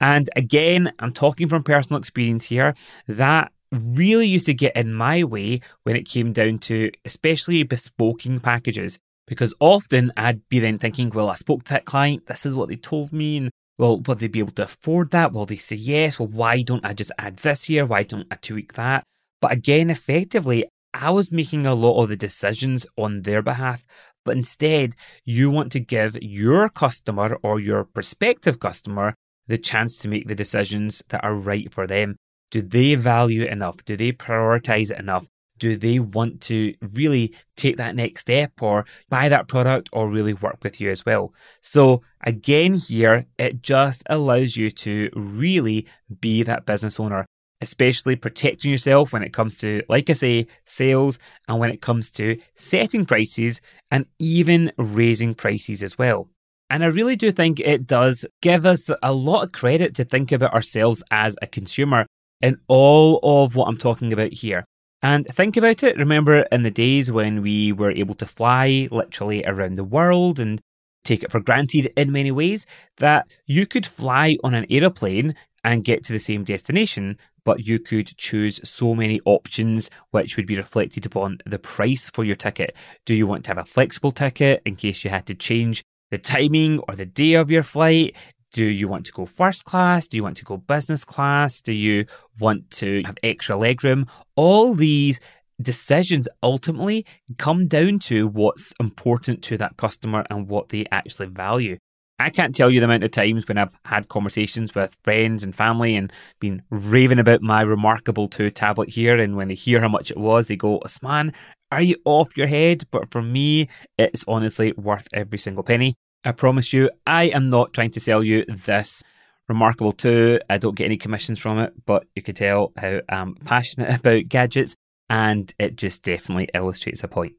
And 0.00 0.30
again, 0.34 0.92
I'm 0.98 1.12
talking 1.12 1.48
from 1.48 1.62
personal 1.62 1.98
experience 1.98 2.46
here. 2.46 2.74
That 3.06 3.52
really 3.72 4.26
used 4.26 4.46
to 4.46 4.54
get 4.54 4.76
in 4.76 4.92
my 4.92 5.22
way 5.24 5.60
when 5.84 5.96
it 5.96 6.08
came 6.08 6.32
down 6.32 6.58
to 6.58 6.90
especially 7.04 7.64
bespoking 7.64 8.42
packages. 8.42 8.98
Because 9.26 9.54
often 9.60 10.12
I'd 10.16 10.48
be 10.48 10.58
then 10.58 10.78
thinking, 10.78 11.10
well, 11.10 11.30
I 11.30 11.34
spoke 11.34 11.64
to 11.64 11.74
that 11.74 11.84
client, 11.84 12.26
this 12.26 12.44
is 12.44 12.54
what 12.54 12.68
they 12.68 12.76
told 12.76 13.12
me, 13.12 13.36
and 13.36 13.50
well, 13.78 14.00
will 14.00 14.16
they 14.16 14.26
be 14.26 14.40
able 14.40 14.52
to 14.52 14.64
afford 14.64 15.10
that? 15.12 15.32
Will 15.32 15.46
they 15.46 15.56
say 15.56 15.76
yes? 15.76 16.18
Well, 16.18 16.28
why 16.28 16.62
don't 16.62 16.84
I 16.84 16.92
just 16.92 17.12
add 17.16 17.36
this 17.36 17.64
here? 17.64 17.86
Why 17.86 18.02
don't 18.02 18.26
I 18.30 18.34
tweak 18.34 18.72
that? 18.74 19.04
But 19.40 19.52
again, 19.52 19.88
effectively, 19.88 20.66
I 20.92 21.10
was 21.10 21.30
making 21.30 21.64
a 21.64 21.74
lot 21.74 22.02
of 22.02 22.08
the 22.08 22.16
decisions 22.16 22.86
on 22.98 23.22
their 23.22 23.40
behalf. 23.40 23.86
But 24.24 24.36
instead, 24.36 24.94
you 25.24 25.48
want 25.48 25.72
to 25.72 25.80
give 25.80 26.18
your 26.20 26.68
customer 26.68 27.38
or 27.42 27.58
your 27.60 27.84
prospective 27.84 28.60
customer 28.60 29.14
the 29.50 29.58
chance 29.58 29.98
to 29.98 30.08
make 30.08 30.28
the 30.28 30.34
decisions 30.34 31.02
that 31.08 31.22
are 31.24 31.34
right 31.34 31.72
for 31.72 31.86
them. 31.86 32.16
Do 32.50 32.62
they 32.62 32.94
value 32.94 33.42
it 33.42 33.50
enough? 33.50 33.84
Do 33.84 33.96
they 33.96 34.12
prioritize 34.12 34.90
it 34.90 34.98
enough? 34.98 35.26
Do 35.58 35.76
they 35.76 35.98
want 35.98 36.40
to 36.42 36.74
really 36.80 37.34
take 37.56 37.76
that 37.76 37.96
next 37.96 38.22
step 38.22 38.52
or 38.62 38.86
buy 39.08 39.28
that 39.28 39.48
product 39.48 39.90
or 39.92 40.08
really 40.08 40.32
work 40.32 40.58
with 40.62 40.80
you 40.80 40.90
as 40.90 41.04
well? 41.04 41.34
So, 41.60 42.02
again, 42.24 42.74
here, 42.74 43.26
it 43.38 43.60
just 43.60 44.02
allows 44.08 44.56
you 44.56 44.70
to 44.70 45.10
really 45.14 45.86
be 46.20 46.42
that 46.44 46.64
business 46.64 46.98
owner 46.98 47.26
especially 47.62 48.16
protecting 48.16 48.70
yourself 48.70 49.12
when 49.12 49.22
it 49.22 49.34
comes 49.34 49.58
to, 49.58 49.82
like 49.86 50.08
I 50.08 50.14
say, 50.14 50.46
sales 50.64 51.18
and 51.46 51.58
when 51.58 51.70
it 51.70 51.82
comes 51.82 52.08
to 52.12 52.38
setting 52.54 53.04
prices 53.04 53.60
and 53.90 54.06
even 54.18 54.72
raising 54.78 55.34
prices 55.34 55.82
as 55.82 55.98
well. 55.98 56.30
And 56.70 56.84
I 56.84 56.86
really 56.86 57.16
do 57.16 57.32
think 57.32 57.58
it 57.58 57.86
does 57.86 58.24
give 58.40 58.64
us 58.64 58.88
a 59.02 59.12
lot 59.12 59.42
of 59.42 59.52
credit 59.52 59.94
to 59.96 60.04
think 60.04 60.30
about 60.30 60.54
ourselves 60.54 61.02
as 61.10 61.36
a 61.42 61.48
consumer 61.48 62.06
in 62.40 62.58
all 62.68 63.18
of 63.24 63.56
what 63.56 63.66
I'm 63.66 63.76
talking 63.76 64.12
about 64.12 64.32
here. 64.32 64.64
And 65.02 65.26
think 65.26 65.56
about 65.56 65.82
it. 65.82 65.96
Remember 65.96 66.42
in 66.52 66.62
the 66.62 66.70
days 66.70 67.10
when 67.10 67.42
we 67.42 67.72
were 67.72 67.90
able 67.90 68.14
to 68.14 68.26
fly 68.26 68.86
literally 68.92 69.44
around 69.44 69.76
the 69.76 69.84
world 69.84 70.38
and 70.38 70.60
take 71.04 71.24
it 71.24 71.32
for 71.32 71.40
granted 71.40 71.92
in 71.96 72.12
many 72.12 72.30
ways 72.30 72.66
that 72.98 73.26
you 73.46 73.66
could 73.66 73.86
fly 73.86 74.36
on 74.44 74.54
an 74.54 74.66
aeroplane 74.70 75.34
and 75.64 75.84
get 75.84 76.04
to 76.04 76.12
the 76.12 76.18
same 76.18 76.44
destination, 76.44 77.18
but 77.44 77.66
you 77.66 77.78
could 77.78 78.16
choose 78.16 78.60
so 78.68 78.94
many 78.94 79.20
options 79.24 79.90
which 80.10 80.36
would 80.36 80.46
be 80.46 80.56
reflected 80.56 81.04
upon 81.04 81.38
the 81.46 81.58
price 81.58 82.10
for 82.10 82.22
your 82.22 82.36
ticket. 82.36 82.76
Do 83.06 83.14
you 83.14 83.26
want 83.26 83.44
to 83.44 83.50
have 83.50 83.58
a 83.58 83.64
flexible 83.64 84.12
ticket 84.12 84.62
in 84.64 84.76
case 84.76 85.02
you 85.02 85.10
had 85.10 85.26
to 85.26 85.34
change 85.34 85.82
the 86.10 86.18
timing 86.18 86.80
or 86.88 86.96
the 86.96 87.06
day 87.06 87.34
of 87.34 87.50
your 87.50 87.62
flight? 87.62 88.16
Do 88.52 88.64
you 88.64 88.88
want 88.88 89.06
to 89.06 89.12
go 89.12 89.26
first 89.26 89.64
class? 89.64 90.08
Do 90.08 90.16
you 90.16 90.24
want 90.24 90.36
to 90.38 90.44
go 90.44 90.56
business 90.56 91.04
class? 91.04 91.60
Do 91.60 91.72
you 91.72 92.06
want 92.38 92.70
to 92.72 93.02
have 93.04 93.16
extra 93.22 93.56
legroom? 93.56 94.08
All 94.34 94.74
these 94.74 95.20
decisions 95.62 96.26
ultimately 96.42 97.06
come 97.38 97.68
down 97.68 97.98
to 98.00 98.26
what's 98.26 98.72
important 98.80 99.42
to 99.44 99.58
that 99.58 99.76
customer 99.76 100.24
and 100.30 100.48
what 100.48 100.70
they 100.70 100.86
actually 100.90 101.28
value. 101.28 101.76
I 102.18 102.28
can't 102.28 102.54
tell 102.54 102.70
you 102.70 102.80
the 102.80 102.84
amount 102.84 103.04
of 103.04 103.12
times 103.12 103.48
when 103.48 103.56
I've 103.56 103.70
had 103.84 104.08
conversations 104.08 104.74
with 104.74 104.98
friends 105.04 105.42
and 105.42 105.54
family 105.54 105.96
and 105.96 106.12
been 106.38 106.62
raving 106.70 107.18
about 107.18 107.40
my 107.40 107.62
remarkable 107.62 108.28
2 108.28 108.50
tablet 108.50 108.90
here. 108.90 109.16
And 109.16 109.36
when 109.36 109.48
they 109.48 109.54
hear 109.54 109.80
how 109.80 109.88
much 109.88 110.10
it 110.10 110.18
was, 110.18 110.48
they 110.48 110.56
go, 110.56 110.82
man, 111.02 111.32
are 111.70 111.82
you 111.82 111.96
off 112.04 112.36
your 112.36 112.46
head? 112.46 112.84
But 112.90 113.10
for 113.10 113.22
me, 113.22 113.68
it's 113.98 114.24
honestly 114.26 114.72
worth 114.72 115.08
every 115.12 115.38
single 115.38 115.62
penny. 115.62 115.94
I 116.24 116.32
promise 116.32 116.72
you, 116.72 116.90
I 117.06 117.24
am 117.24 117.48
not 117.48 117.72
trying 117.72 117.92
to 117.92 118.00
sell 118.00 118.22
you 118.22 118.44
this 118.46 119.02
remarkable 119.48 119.92
2. 119.92 120.40
I 120.48 120.58
don't 120.58 120.76
get 120.76 120.84
any 120.84 120.96
commissions 120.96 121.38
from 121.38 121.58
it, 121.58 121.72
but 121.86 122.06
you 122.14 122.22
can 122.22 122.34
tell 122.34 122.72
how 122.76 123.00
I'm 123.08 123.34
passionate 123.34 123.94
about 124.00 124.28
gadgets, 124.28 124.74
and 125.08 125.52
it 125.58 125.76
just 125.76 126.02
definitely 126.02 126.48
illustrates 126.54 127.02
a 127.04 127.08
point. 127.08 127.34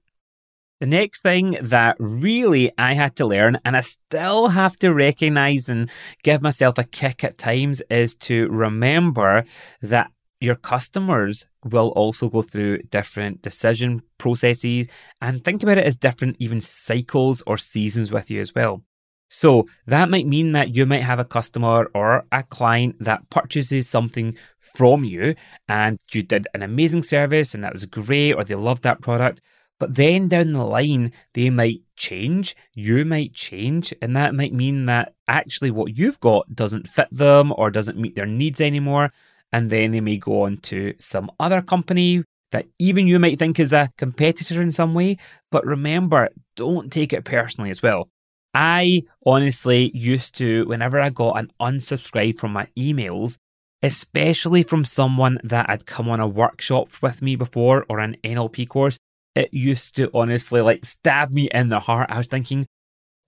The 0.80 0.88
next 0.88 1.22
thing 1.22 1.58
that 1.62 1.96
really 2.00 2.72
I 2.76 2.94
had 2.94 3.16
to 3.18 3.28
learn, 3.28 3.60
and 3.64 3.78
I 3.78 3.82
still 3.82 4.48
have 4.48 4.78
to 4.78 4.92
recognize 4.92 5.70
and 5.70 5.92
give 6.24 6.42
myself 6.42 6.80
a 6.80 6.84
kick 6.84 7.24
at 7.24 7.38
times, 7.38 7.82
is 7.90 8.16
to 8.16 8.48
remember 8.50 9.46
that 9.84 10.12
your 10.42 10.56
customers 10.56 11.46
will 11.64 11.90
also 11.90 12.30
go 12.30 12.42
through 12.42 12.84
different 12.84 13.42
decision 13.42 14.02
processes 14.18 14.88
and 15.22 15.44
think 15.44 15.64
about 15.64 15.78
it 15.78 15.86
as 15.86 15.96
different, 15.96 16.36
even 16.40 16.60
cycles 16.60 17.44
or 17.46 17.58
seasons 17.58 18.12
with 18.12 18.32
you 18.32 18.42
as 18.42 18.54
well. 18.56 18.84
So 19.30 19.68
that 19.88 20.10
might 20.10 20.28
mean 20.28 20.52
that 20.52 20.76
you 20.76 20.86
might 20.86 21.04
have 21.04 21.20
a 21.20 21.26
customer 21.26 21.90
or 21.94 22.26
a 22.32 22.44
client 22.44 22.98
that 23.00 23.30
purchases 23.30 23.88
something 23.88 24.36
from 24.60 25.06
you 25.06 25.36
and 25.70 26.00
you 26.12 26.22
did 26.22 26.48
an 26.54 26.62
amazing 26.62 27.04
service 27.04 27.54
and 27.54 27.64
that 27.64 27.74
was 27.74 27.86
great 27.86 28.34
or 28.34 28.44
they 28.44 28.56
loved 28.56 28.84
that 28.84 29.02
product. 29.02 29.42
But 29.80 29.96
then 29.96 30.28
down 30.28 30.52
the 30.52 30.64
line, 30.64 31.12
they 31.34 31.50
might 31.50 31.82
change, 31.96 32.56
you 32.74 33.04
might 33.04 33.34
change, 33.34 33.94
and 34.00 34.16
that 34.16 34.36
might 34.36 34.54
mean 34.54 34.86
that 34.86 35.16
actually 35.28 35.72
what 35.72 35.98
you've 35.98 36.20
got 36.20 36.56
doesn't 36.56 36.88
fit 36.88 37.08
them 37.12 37.52
or 37.58 37.72
doesn't 37.72 37.98
meet 37.98 38.14
their 38.14 38.28
needs 38.28 38.62
anymore. 38.62 39.12
And 39.52 39.70
then 39.70 39.92
they 39.92 40.02
may 40.02 40.18
go 40.18 40.44
on 40.44 40.58
to 40.58 40.94
some 41.00 41.30
other 41.40 41.62
company 41.62 42.24
that 42.52 42.68
even 42.80 43.08
you 43.08 43.20
might 43.20 43.40
think 43.40 43.60
is 43.60 43.74
a 43.74 43.92
competitor 43.98 44.62
in 44.62 44.72
some 44.72 44.94
way. 44.94 45.18
But 45.52 45.66
remember, 45.66 46.30
don't 46.56 46.92
take 46.92 47.14
it 47.14 47.26
personally 47.26 47.70
as 47.70 47.82
well. 47.82 48.10
I 48.54 49.04
honestly 49.26 49.92
used 49.96 50.36
to, 50.36 50.66
whenever 50.66 51.00
I 51.00 51.10
got 51.10 51.38
an 51.38 51.52
unsubscribe 51.60 52.38
from 52.38 52.52
my 52.52 52.68
emails, 52.78 53.38
especially 53.82 54.64
from 54.64 54.86
someone 54.86 55.40
that 55.44 55.70
had 55.70 55.86
come 55.86 56.10
on 56.10 56.20
a 56.20 56.28
workshop 56.28 56.90
with 57.02 57.22
me 57.22 57.36
before 57.36 57.86
or 57.90 58.00
an 58.00 58.18
NLP 58.24 58.68
course, 58.68 58.98
it 59.36 59.54
used 59.54 59.96
to 59.96 60.10
honestly 60.14 60.62
like 60.62 60.86
stab 60.86 61.32
me 61.32 61.50
in 61.54 61.70
the 61.70 61.80
heart. 61.80 62.12
I 62.12 62.18
was 62.18 62.28
thinking, 62.28 62.68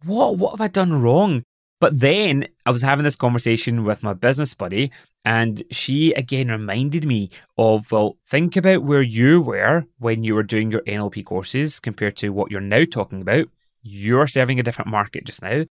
what, 0.03 0.37
what 0.37 0.51
have 0.51 0.61
I 0.61 0.67
done 0.67 1.01
wrong? 1.01 1.43
But 1.79 1.99
then 1.99 2.47
I 2.65 2.71
was 2.71 2.81
having 2.81 3.03
this 3.03 3.15
conversation 3.15 3.83
with 3.83 4.03
my 4.03 4.13
business 4.13 4.53
buddy, 4.53 4.91
and 5.25 5.63
she 5.71 6.13
again 6.13 6.49
reminded 6.49 7.05
me 7.05 7.29
of, 7.57 7.91
well, 7.91 8.17
think 8.29 8.57
about 8.57 8.83
where 8.83 9.01
you 9.01 9.41
were 9.41 9.85
when 9.99 10.23
you 10.23 10.35
were 10.35 10.43
doing 10.43 10.71
your 10.71 10.81
NLP 10.81 11.25
courses 11.25 11.79
compared 11.79 12.17
to 12.17 12.29
what 12.29 12.51
you're 12.51 12.61
now 12.61 12.83
talking 12.85 13.21
about. 13.21 13.47
You're 13.81 14.27
serving 14.27 14.59
a 14.59 14.63
different 14.63 14.91
market 14.91 15.25
just 15.25 15.41
now. 15.41 15.65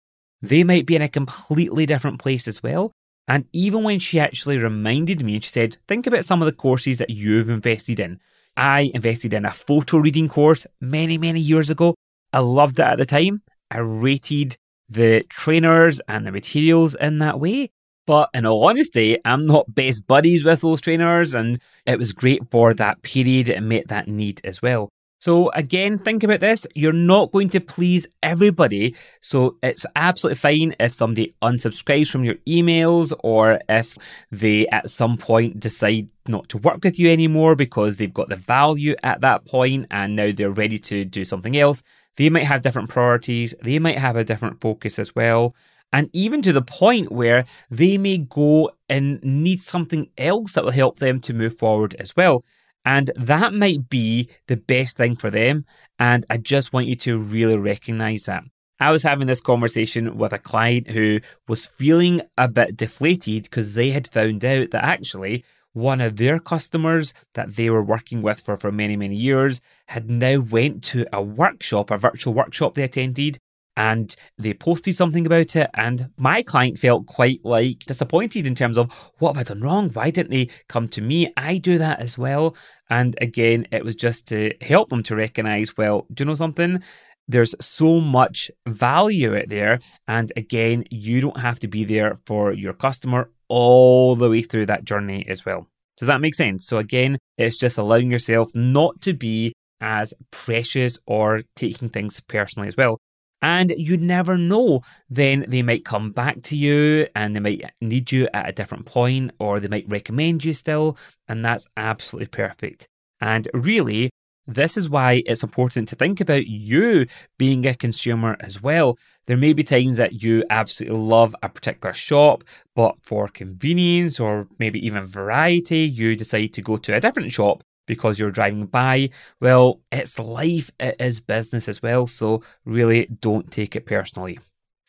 They 0.43 0.65
might 0.65 0.87
be 0.87 0.97
in 0.97 1.03
a 1.03 1.09
completely 1.09 1.87
different 1.87 2.19
place 2.21 2.47
as 2.47 2.63
well. 2.63 2.93
And 3.27 3.45
even 3.53 3.83
when 3.83 3.99
she 3.99 4.21
actually 4.21 4.59
reminded 4.59 5.23
me 5.23 5.35
and 5.35 5.45
she 5.45 5.51
said, 5.51 5.77
think 5.87 6.07
about 6.07 6.25
some 6.25 6.41
of 6.41 6.47
the 6.47 6.53
courses 6.53 6.99
that 6.99 7.11
you've 7.11 7.51
invested 7.51 8.01
in. 8.01 8.21
I 8.57 8.91
invested 8.95 9.35
in 9.35 9.45
a 9.45 9.53
photo 9.53 9.99
reading 9.99 10.29
course 10.29 10.67
many, 10.81 11.19
many 11.19 11.41
years 11.41 11.71
ago. 11.71 11.95
I 12.33 12.41
loved 12.41 12.81
it 12.81 12.85
at 12.85 12.99
the 12.99 13.07
time. 13.07 13.43
I 13.71 13.79
rated 13.79 14.57
the 14.89 15.25
trainers 15.29 16.01
and 16.09 16.27
the 16.27 16.33
materials 16.33 16.95
in 16.95 17.19
that 17.19 17.39
way. 17.39 17.71
But 18.09 18.31
in 18.33 18.47
all 18.47 18.65
honesty, 18.65 19.19
I'm 19.27 19.45
not 19.47 19.75
best 19.75 20.07
buddies 20.07 20.43
with 20.43 20.63
those 20.63 20.81
trainers, 20.81 21.35
and 21.35 21.61
it 21.85 21.99
was 21.99 22.15
great 22.15 22.51
for 22.51 22.73
that 22.73 23.03
period 23.03 23.51
and 23.51 23.69
met 23.69 23.89
that 23.89 24.09
need 24.09 24.41
as 24.45 24.63
well. 24.63 24.89
So 25.21 25.51
again, 25.51 25.99
think 25.99 26.23
about 26.23 26.41
this. 26.41 26.67
You're 26.75 26.95
not 26.95 27.33
going 27.33 27.51
to 27.51 27.61
please 27.61 28.07
everybody. 28.23 28.95
So 29.21 29.59
it's 29.63 29.85
absolutely 29.95 30.37
fine 30.37 30.75
if 30.81 30.95
somebody 30.95 31.35
unsubscribes 31.43 32.09
from 32.09 32.25
your 32.25 32.37
emails 32.47 33.13
or 33.23 33.61
if 33.69 33.99
they 34.33 34.67
at 34.69 34.89
some 34.89 35.19
point 35.19 35.61
decide 35.61 36.09
not 36.27 36.49
to 36.49 36.57
work 36.57 36.83
with 36.83 36.99
you 36.99 37.11
anymore 37.11 37.57
because 37.57 37.99
they've 37.99 38.15
got 38.15 38.31
the 38.31 38.37
value 38.37 38.95
at 39.03 39.21
that 39.21 39.45
point 39.45 39.85
and 39.91 40.17
now 40.17 40.33
they're 40.35 40.49
ready 40.49 40.79
to 40.79 41.05
do 41.05 41.27
something 41.27 41.59
else. 41.59 41.83
They 42.17 42.31
might 42.31 42.47
have 42.47 42.63
different 42.63 42.89
priorities. 42.89 43.55
They 43.63 43.79
might 43.79 43.99
have 43.99 44.17
a 44.17 44.25
different 44.25 44.63
focus 44.63 44.99
as 44.99 45.15
well. 45.15 45.55
And 45.93 46.11
even 46.13 46.43
to 46.43 46.53
the 46.53 46.63
point 46.63 47.11
where 47.11 47.45
they 47.71 47.97
may 47.97 48.19
go 48.19 48.71
and 48.89 49.23
need 49.23 49.61
something 49.61 50.11
else 50.19 50.53
that 50.53 50.65
will 50.65 50.71
help 50.71 50.99
them 50.99 51.21
to 51.21 51.33
move 51.33 51.57
forward 51.57 51.95
as 51.99 52.15
well. 52.17 52.45
And 52.85 53.11
that 53.17 53.55
might 53.55 53.89
be 53.89 54.31
the 54.47 54.57
best 54.57 54.97
thing 54.97 55.17
for 55.17 55.31
them. 55.31 55.65
And 55.99 56.25
I 56.31 56.37
just 56.37 56.73
want 56.73 56.87
you 56.87 56.97
to 56.97 57.19
really 57.19 57.57
recognize 57.57 58.25
that. 58.25 58.45
I 58.81 58.93
was 58.93 59.03
having 59.03 59.27
this 59.27 59.41
conversation 59.41 60.17
with 60.17 60.33
a 60.33 60.39
client 60.39 60.91
who 60.91 61.21
was 61.49 61.67
feeling 61.67 62.23
a 62.37 62.47
bit 62.47 62.77
deflated 62.77 63.45
because 63.45 63.75
they 63.75 63.91
had 63.91 64.07
found 64.07 64.45
out 64.45 64.71
that 64.71 64.85
actually 64.85 65.45
one 65.73 66.01
of 66.01 66.17
their 66.17 66.39
customers 66.39 67.13
that 67.35 67.57
they 67.57 67.71
were 67.71 67.83
working 67.83 68.23
with 68.23 68.41
for, 68.41 68.57
for 68.57 68.71
many, 68.71 68.97
many 68.97 69.17
years 69.17 69.61
had 69.89 70.09
now 70.09 70.39
went 70.39 70.83
to 70.85 71.07
a 71.13 71.21
workshop, 71.21 71.91
a 71.91 71.99
virtual 71.99 72.35
workshop 72.35 72.75
they 72.75 72.85
attended, 72.85 73.39
and 73.79 74.17
they 74.37 74.53
posted 74.53 74.97
something 74.97 75.25
about 75.25 75.55
it. 75.55 75.71
And 75.73 76.11
my 76.17 76.43
client 76.43 76.81
felt 76.81 77.07
quite 77.07 77.45
like 77.45 77.85
disappointed 77.87 78.45
in 78.45 78.57
terms 78.57 78.77
of 78.77 78.93
what 79.19 79.37
have 79.37 79.47
I 79.47 79.49
done 79.49 79.61
wrong? 79.61 79.91
Why 79.91 80.11
didn't 80.11 80.33
they 80.33 80.49
come 80.69 80.89
to 80.89 81.01
me? 81.01 81.33
I 81.37 81.59
do 81.59 81.79
that 81.79 82.01
as 82.01 82.19
well. 82.19 82.57
And 82.91 83.17
again, 83.21 83.69
it 83.71 83.85
was 83.85 83.95
just 83.95 84.27
to 84.29 84.53
help 84.61 84.89
them 84.89 85.05
to 85.05 85.15
recognize, 85.15 85.77
well, 85.77 86.07
do 86.13 86.23
you 86.23 86.27
know 86.27 86.35
something? 86.35 86.83
There's 87.29 87.55
so 87.61 88.01
much 88.01 88.51
value 88.67 89.39
out 89.39 89.49
there. 89.49 89.79
And 90.09 90.33
again, 90.35 90.83
you 90.91 91.21
don't 91.21 91.39
have 91.39 91.61
to 91.61 91.69
be 91.69 91.85
there 91.85 92.19
for 92.27 92.53
your 92.53 92.73
customer 92.73 93.31
all 93.47 94.17
the 94.17 94.29
way 94.29 94.43
through 94.43 94.67
that 94.67 94.87
journey 94.87 95.25
as 95.29 95.47
well. 95.47 95.69
Does 95.97 96.09
that 96.09 96.21
make 96.21 96.35
sense? 96.35 96.67
So 96.67 96.79
again, 96.79 97.17
it's 97.37 97.59
just 97.59 97.79
allowing 97.79 98.11
yourself 98.11 98.51
not 98.55 99.01
to 99.03 99.15
be 99.15 99.53
as 99.81 100.15
precious 100.33 100.99
or 101.07 101.43
taking 101.55 101.91
things 101.91 102.19
personally 102.19 102.67
as 102.67 102.77
well. 102.77 102.99
And 103.41 103.73
you 103.77 103.97
never 103.97 104.37
know, 104.37 104.83
then 105.09 105.45
they 105.47 105.63
might 105.63 105.85
come 105.85 106.11
back 106.11 106.43
to 106.45 106.57
you 106.57 107.07
and 107.15 107.37
they 107.37 107.41
might 107.41 107.73
need 107.81 108.11
you 108.11 108.29
at 108.35 108.49
a 108.49 108.53
different 108.53 108.87
point 108.87 109.31
or 109.39 109.61
they 109.61 109.69
might 109.69 109.89
recommend 109.89 110.45
you 110.45 110.53
still. 110.53 110.97
And 111.29 111.45
that's 111.45 111.67
absolutely 111.77 112.27
perfect. 112.29 112.89
And 113.21 113.49
really, 113.55 114.11
this 114.47 114.77
is 114.77 114.89
why 114.89 115.23
it's 115.27 115.43
important 115.43 115.89
to 115.91 115.97
think 115.97 116.21
about 116.21 116.47
you 116.47 117.07
being 117.39 117.67
a 117.67 117.75
consumer 117.75 118.37
as 118.41 118.63
well. 118.63 118.97
There 119.27 119.37
may 119.37 119.53
be 119.53 119.63
times 119.63 119.99
that 119.99 120.23
you 120.23 120.43
absolutely 120.49 120.99
love 120.99 121.37
a 121.43 121.51
particular 121.51 121.93
shop, 121.93 122.43
but 122.75 122.97
for 123.03 123.29
convenience 123.29 124.19
or 124.19 124.49
maybe 124.59 124.85
even 124.85 125.05
variety, 125.05 125.81
you 125.81 126.17
decide 126.17 126.55
to 126.55 126.63
go 126.63 126.79
to 126.79 126.95
a 126.95 127.01
different 127.01 127.31
shop 127.31 127.63
because 127.89 128.21
you're 128.21 128.31
driving 128.31 128.67
by. 128.67 129.11
Well, 129.41 129.81
it's 129.91 130.21
life, 130.21 130.71
it 130.79 130.95
is 131.01 131.19
business 131.19 131.69
as 131.69 131.83
well, 131.83 132.07
so 132.07 132.45
really 132.65 133.07
don't 133.07 133.51
take 133.51 133.75
it 133.75 133.87
personally. 133.87 134.39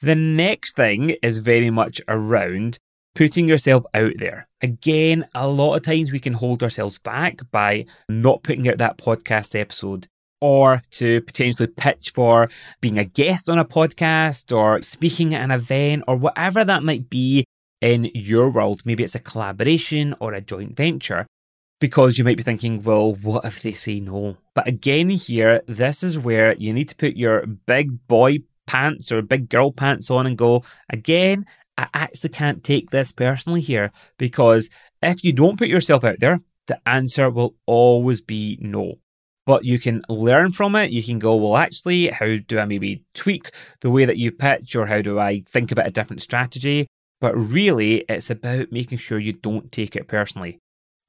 The 0.02 0.16
next 0.16 0.76
thing 0.76 1.16
is 1.24 1.40
very 1.40 1.72
much 1.72 2.00
around 2.08 2.78
putting 3.16 3.50
yourself 3.50 3.84
out 3.94 4.14
there. 4.20 4.48
Again, 4.62 5.26
a 5.34 5.48
lot 5.48 5.76
of 5.76 5.82
times 5.82 6.12
we 6.12 6.20
can 6.20 6.34
hold 6.34 6.62
ourselves 6.62 7.00
back 7.00 7.42
by 7.50 7.86
not 8.08 8.44
putting 8.44 8.70
out 8.70 8.78
that 8.78 8.98
podcast 8.98 9.60
episode 9.60 10.08
or 10.42 10.82
to 10.92 11.22
potentially 11.22 11.68
pitch 11.68 12.12
for 12.12 12.50
being 12.80 12.98
a 12.98 13.04
guest 13.04 13.50
on 13.50 13.60
a 13.60 13.66
podcast 13.66 14.56
or 14.56 14.82
speaking 14.82 15.34
at 15.36 15.42
an 15.42 15.52
event 15.52 16.04
or 16.08 16.16
whatever 16.16 16.64
that 16.64 16.84
might 16.84 17.10
be 17.10 17.44
in 17.82 18.10
your 18.14 18.50
world. 18.50 18.82
Maybe 18.86 19.04
it's 19.04 19.16
a 19.16 19.20
collaboration 19.20 20.16
or 20.20 20.34
a 20.34 20.42
joint 20.42 20.76
venture 20.76 21.26
because 21.80 22.18
you 22.18 22.24
might 22.24 22.38
be 22.38 22.44
thinking, 22.44 22.84
well, 22.84 23.14
what 23.14 23.46
if 23.46 23.62
they 23.62 23.72
say 23.72 24.00
no? 24.00 24.38
But 24.54 24.68
again, 24.68 25.10
here, 25.10 25.62
this 25.68 26.04
is 26.04 26.20
where 26.20 26.54
you 26.56 26.74
need 26.74 26.90
to 26.90 26.96
put 26.96 27.16
your 27.16 27.46
big 27.46 28.08
boy 28.08 28.40
pants 28.68 29.12
or 29.12 29.22
big 29.22 29.50
girl 29.50 29.72
pants 29.72 30.12
on 30.12 30.28
and 30.28 30.38
go, 30.38 30.64
again, 30.90 31.46
I 31.78 31.88
actually 31.94 32.32
can't 32.32 32.64
take 32.64 32.90
this 32.90 33.12
personally 33.12 33.62
here 33.62 33.92
because 34.18 34.70
if 35.02 35.24
you 35.24 35.32
don't 35.32 35.58
put 35.58 35.70
yourself 35.70 36.04
out 36.04 36.20
there, 36.20 36.42
the 36.68 36.80
answer 36.88 37.30
will 37.30 37.56
always 37.66 38.22
be 38.22 38.58
no. 38.62 38.96
But 39.46 39.66
you 39.66 39.80
can 39.80 40.04
learn 40.10 40.52
from 40.52 40.76
it. 40.76 40.92
You 40.92 41.02
can 41.02 41.18
go, 41.18 41.36
well, 41.38 41.58
actually, 41.58 42.10
how 42.10 42.38
do 42.46 42.60
I 42.60 42.66
maybe 42.66 43.06
tweak 43.16 43.50
the 43.82 43.90
way 43.90 44.06
that 44.06 44.18
you 44.18 44.32
pitch 44.32 44.76
or 44.76 44.86
how 44.86 45.02
do 45.02 45.18
I 45.18 45.44
think 45.50 45.72
about 45.72 45.88
a 45.88 45.92
different 45.92 46.22
strategy? 46.22 46.86
But 47.22 47.36
really, 47.36 48.06
it's 48.08 48.30
about 48.30 48.72
making 48.72 49.00
sure 49.00 49.18
you 49.18 49.34
don't 49.34 49.72
take 49.72 49.96
it 49.96 50.08
personally. 50.08 50.60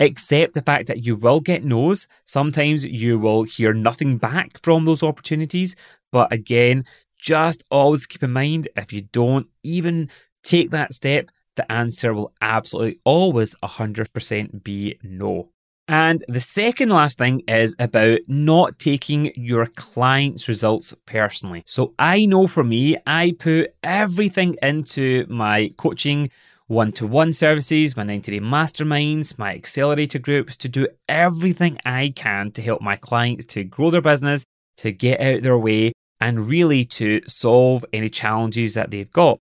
Accept 0.00 0.54
the 0.54 0.62
fact 0.62 0.86
that 0.88 1.04
you 1.04 1.14
will 1.14 1.40
get 1.40 1.62
no's. 1.62 2.08
Sometimes 2.24 2.86
you 2.86 3.18
will 3.18 3.42
hear 3.44 3.74
nothing 3.74 4.16
back 4.16 4.58
from 4.62 4.86
those 4.86 5.02
opportunities. 5.02 5.76
But 6.10 6.32
again, 6.32 6.86
just 7.18 7.62
always 7.70 8.06
keep 8.06 8.22
in 8.22 8.32
mind 8.32 8.68
if 8.76 8.92
you 8.92 9.02
don't 9.02 9.46
even 9.62 10.08
take 10.42 10.70
that 10.70 10.94
step, 10.94 11.30
the 11.56 11.70
answer 11.70 12.14
will 12.14 12.32
absolutely 12.40 12.98
always 13.04 13.54
100% 13.62 14.64
be 14.64 14.98
no. 15.02 15.50
And 15.86 16.24
the 16.28 16.40
second 16.40 16.90
last 16.90 17.18
thing 17.18 17.42
is 17.48 17.74
about 17.78 18.20
not 18.28 18.78
taking 18.78 19.32
your 19.34 19.66
client's 19.66 20.48
results 20.48 20.94
personally. 21.04 21.64
So 21.66 21.94
I 21.98 22.26
know 22.26 22.46
for 22.46 22.62
me, 22.62 22.96
I 23.06 23.34
put 23.36 23.74
everything 23.82 24.56
into 24.62 25.26
my 25.28 25.74
coaching 25.76 26.30
one 26.70 26.92
to 26.92 27.04
one 27.04 27.32
services, 27.32 27.96
my 27.96 28.04
90 28.04 28.30
day 28.30 28.38
masterminds, 28.38 29.36
my 29.36 29.52
accelerator 29.52 30.20
groups 30.20 30.56
to 30.56 30.68
do 30.68 30.86
everything 31.08 31.76
I 31.84 32.12
can 32.14 32.52
to 32.52 32.62
help 32.62 32.80
my 32.80 32.94
clients 32.94 33.44
to 33.46 33.64
grow 33.64 33.90
their 33.90 34.00
business, 34.00 34.44
to 34.76 34.92
get 34.92 35.20
out 35.20 35.42
their 35.42 35.58
way, 35.58 35.92
and 36.20 36.46
really 36.46 36.84
to 36.84 37.22
solve 37.26 37.84
any 37.92 38.08
challenges 38.08 38.74
that 38.74 38.92
they've 38.92 39.10
got. 39.10 39.40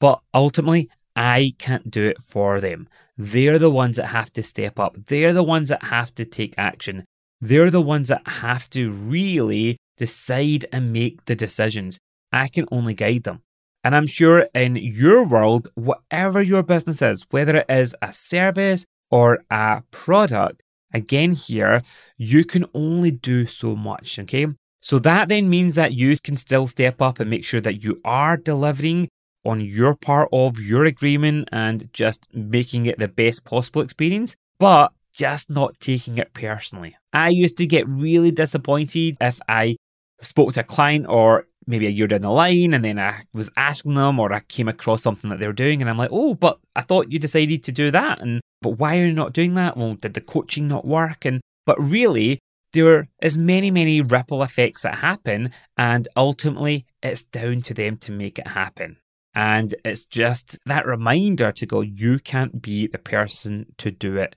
But 0.00 0.20
ultimately, 0.34 0.90
I 1.14 1.54
can't 1.58 1.88
do 1.88 2.04
it 2.04 2.20
for 2.20 2.60
them. 2.60 2.88
They're 3.16 3.60
the 3.60 3.70
ones 3.70 3.96
that 3.96 4.06
have 4.06 4.32
to 4.32 4.42
step 4.42 4.80
up. 4.80 4.96
They're 5.06 5.32
the 5.32 5.44
ones 5.44 5.68
that 5.68 5.84
have 5.84 6.12
to 6.16 6.24
take 6.24 6.54
action. 6.58 7.04
They're 7.40 7.70
the 7.70 7.80
ones 7.80 8.08
that 8.08 8.26
have 8.26 8.68
to 8.70 8.90
really 8.90 9.76
decide 9.98 10.66
and 10.72 10.92
make 10.92 11.26
the 11.26 11.36
decisions. 11.36 12.00
I 12.32 12.48
can 12.48 12.66
only 12.72 12.94
guide 12.94 13.22
them. 13.22 13.42
And 13.86 13.94
I'm 13.94 14.08
sure 14.08 14.48
in 14.52 14.74
your 14.74 15.22
world, 15.22 15.68
whatever 15.76 16.42
your 16.42 16.64
business 16.64 17.00
is, 17.02 17.24
whether 17.30 17.58
it 17.58 17.66
is 17.68 17.94
a 18.02 18.12
service 18.12 18.84
or 19.12 19.44
a 19.48 19.84
product, 19.92 20.60
again, 20.92 21.30
here, 21.30 21.84
you 22.16 22.44
can 22.44 22.64
only 22.74 23.12
do 23.12 23.46
so 23.46 23.76
much. 23.76 24.18
Okay. 24.18 24.48
So 24.80 24.98
that 24.98 25.28
then 25.28 25.48
means 25.48 25.76
that 25.76 25.92
you 25.92 26.18
can 26.18 26.36
still 26.36 26.66
step 26.66 27.00
up 27.00 27.20
and 27.20 27.30
make 27.30 27.44
sure 27.44 27.60
that 27.60 27.84
you 27.84 28.00
are 28.04 28.36
delivering 28.36 29.06
on 29.44 29.60
your 29.60 29.94
part 29.94 30.30
of 30.32 30.58
your 30.58 30.84
agreement 30.84 31.48
and 31.52 31.88
just 31.92 32.26
making 32.32 32.86
it 32.86 32.98
the 32.98 33.06
best 33.06 33.44
possible 33.44 33.82
experience, 33.82 34.34
but 34.58 34.92
just 35.12 35.48
not 35.48 35.78
taking 35.78 36.18
it 36.18 36.32
personally. 36.32 36.96
I 37.12 37.28
used 37.28 37.56
to 37.58 37.66
get 37.66 37.88
really 37.88 38.32
disappointed 38.32 39.16
if 39.20 39.40
I 39.48 39.76
spoke 40.20 40.54
to 40.54 40.60
a 40.62 40.64
client 40.64 41.06
or 41.08 41.46
maybe 41.66 41.86
a 41.86 41.90
year 41.90 42.06
down 42.06 42.22
the 42.22 42.30
line 42.30 42.74
and 42.74 42.84
then 42.84 42.98
I 42.98 43.22
was 43.32 43.50
asking 43.56 43.94
them 43.94 44.20
or 44.20 44.32
I 44.32 44.40
came 44.40 44.68
across 44.68 45.02
something 45.02 45.30
that 45.30 45.40
they 45.40 45.46
were 45.46 45.52
doing 45.52 45.80
and 45.80 45.90
I'm 45.90 45.98
like, 45.98 46.10
oh, 46.12 46.34
but 46.34 46.58
I 46.74 46.82
thought 46.82 47.10
you 47.10 47.18
decided 47.18 47.64
to 47.64 47.72
do 47.72 47.90
that. 47.90 48.20
And 48.20 48.40
but 48.62 48.78
why 48.78 48.98
are 48.98 49.06
you 49.06 49.12
not 49.12 49.32
doing 49.32 49.54
that? 49.54 49.76
Well, 49.76 49.94
did 49.94 50.14
the 50.14 50.20
coaching 50.20 50.68
not 50.68 50.86
work? 50.86 51.24
And 51.24 51.40
but 51.64 51.80
really, 51.80 52.38
there 52.72 53.08
is 53.22 53.36
many, 53.36 53.70
many 53.70 54.00
ripple 54.00 54.42
effects 54.42 54.82
that 54.82 54.96
happen, 54.96 55.50
and 55.76 56.08
ultimately 56.16 56.86
it's 57.02 57.22
down 57.22 57.62
to 57.62 57.74
them 57.74 57.96
to 57.98 58.12
make 58.12 58.38
it 58.38 58.48
happen. 58.48 58.98
And 59.34 59.74
it's 59.84 60.04
just 60.06 60.58
that 60.66 60.86
reminder 60.86 61.52
to 61.52 61.66
go, 61.66 61.80
you 61.80 62.18
can't 62.18 62.62
be 62.62 62.86
the 62.86 62.98
person 62.98 63.66
to 63.78 63.90
do 63.90 64.16
it. 64.16 64.34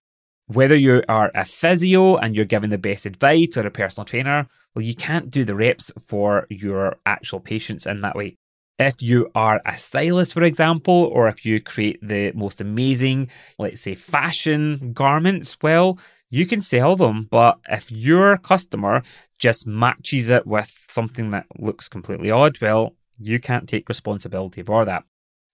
Whether 0.52 0.76
you 0.76 1.04
are 1.08 1.30
a 1.36 1.46
physio 1.46 2.18
and 2.18 2.36
you're 2.36 2.44
giving 2.44 2.72
the 2.72 2.80
best 2.80 3.06
advice 3.06 3.56
or 3.56 3.68
a 3.68 3.70
personal 3.70 4.04
trainer, 4.04 4.48
well, 4.74 4.82
you 4.82 4.96
can't 4.96 5.30
do 5.30 5.46
the 5.46 5.54
reps 5.54 5.92
for 6.04 6.48
your 6.50 6.98
actual 7.06 7.40
patients 7.40 7.86
in 7.86 8.02
that 8.02 8.16
way. 8.16 8.36
If 8.80 9.00
you 9.00 9.30
are 9.36 9.62
a 9.64 9.78
stylist, 9.78 10.34
for 10.34 10.42
example, 10.42 11.12
or 11.14 11.28
if 11.28 11.46
you 11.46 11.62
create 11.62 12.00
the 12.02 12.32
most 12.32 12.62
amazing, 12.62 13.30
let's 13.60 13.82
say, 13.82 13.94
fashion 13.94 14.94
garments, 14.94 15.56
well, 15.62 16.00
you 16.32 16.48
can 16.48 16.62
sell 16.62 16.96
them. 16.96 17.28
But 17.30 17.60
if 17.70 17.92
your 17.92 18.36
customer 18.38 19.04
just 19.38 19.68
matches 19.68 20.32
it 20.32 20.48
with 20.48 20.74
something 20.90 21.30
that 21.30 21.46
looks 21.60 21.88
completely 21.88 22.32
odd, 22.32 22.60
well, 22.60 22.96
you 23.20 23.40
can't 23.40 23.70
take 23.70 23.88
responsibility 23.88 24.64
for 24.64 24.84
that. 24.86 25.04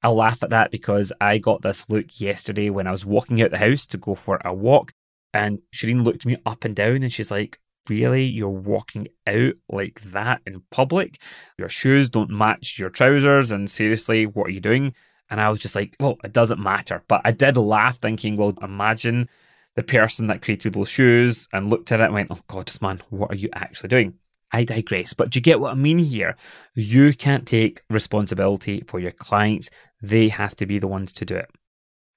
I 0.05 0.09
laugh 0.09 0.43
at 0.43 0.51
that 0.51 0.69
because 0.69 1.11
I 1.19 1.39
got 1.39 1.63
this 1.63 1.83
look 1.89 2.21
yesterday 2.21 2.69
when 2.69 2.85
I 2.85 2.91
was 2.91 3.07
walking 3.07 3.41
out 3.41 3.49
the 3.49 3.57
house 3.57 3.87
to 3.87 3.97
go 3.97 4.13
for 4.13 4.39
a 4.45 4.53
walk. 4.53 4.91
And 5.33 5.57
Shireen 5.73 6.03
looked 6.03 6.27
me 6.27 6.37
up 6.45 6.63
and 6.63 6.75
down 6.75 7.01
and 7.01 7.11
she's 7.11 7.31
like, 7.31 7.59
Really? 7.89 8.23
You're 8.23 8.49
walking 8.49 9.07
out 9.25 9.55
like 9.67 10.01
that 10.11 10.41
in 10.45 10.61
public? 10.69 11.19
Your 11.57 11.69
shoes 11.69 12.11
don't 12.11 12.29
match 12.29 12.77
your 12.77 12.91
trousers. 12.91 13.51
And 13.51 13.69
seriously, 13.69 14.27
what 14.27 14.45
are 14.45 14.51
you 14.51 14.59
doing? 14.59 14.93
And 15.31 15.41
I 15.41 15.49
was 15.49 15.59
just 15.59 15.75
like, 15.75 15.95
Well, 15.99 16.19
it 16.23 16.33
doesn't 16.33 16.61
matter. 16.61 17.03
But 17.07 17.21
I 17.25 17.31
did 17.31 17.57
laugh 17.57 17.97
thinking, 17.97 18.37
Well, 18.37 18.53
imagine 18.61 19.27
the 19.75 19.81
person 19.81 20.27
that 20.27 20.43
created 20.43 20.73
those 20.73 20.89
shoes 20.89 21.47
and 21.51 21.67
looked 21.67 21.91
at 21.91 21.99
it 21.99 22.05
and 22.05 22.13
went, 22.13 22.29
Oh, 22.29 22.41
God, 22.45 22.67
this 22.67 22.79
man, 22.79 23.01
what 23.09 23.31
are 23.31 23.35
you 23.35 23.49
actually 23.53 23.89
doing? 23.89 24.19
I 24.51 24.63
digress, 24.63 25.13
but 25.13 25.29
do 25.29 25.37
you 25.37 25.41
get 25.41 25.59
what 25.59 25.71
I 25.71 25.75
mean 25.75 25.99
here? 25.99 26.35
You 26.75 27.13
can't 27.13 27.47
take 27.47 27.81
responsibility 27.89 28.83
for 28.87 28.99
your 28.99 29.11
clients, 29.11 29.69
they 30.01 30.29
have 30.29 30.55
to 30.57 30.65
be 30.65 30.79
the 30.79 30.87
ones 30.87 31.11
to 31.13 31.25
do 31.25 31.35
it. 31.35 31.49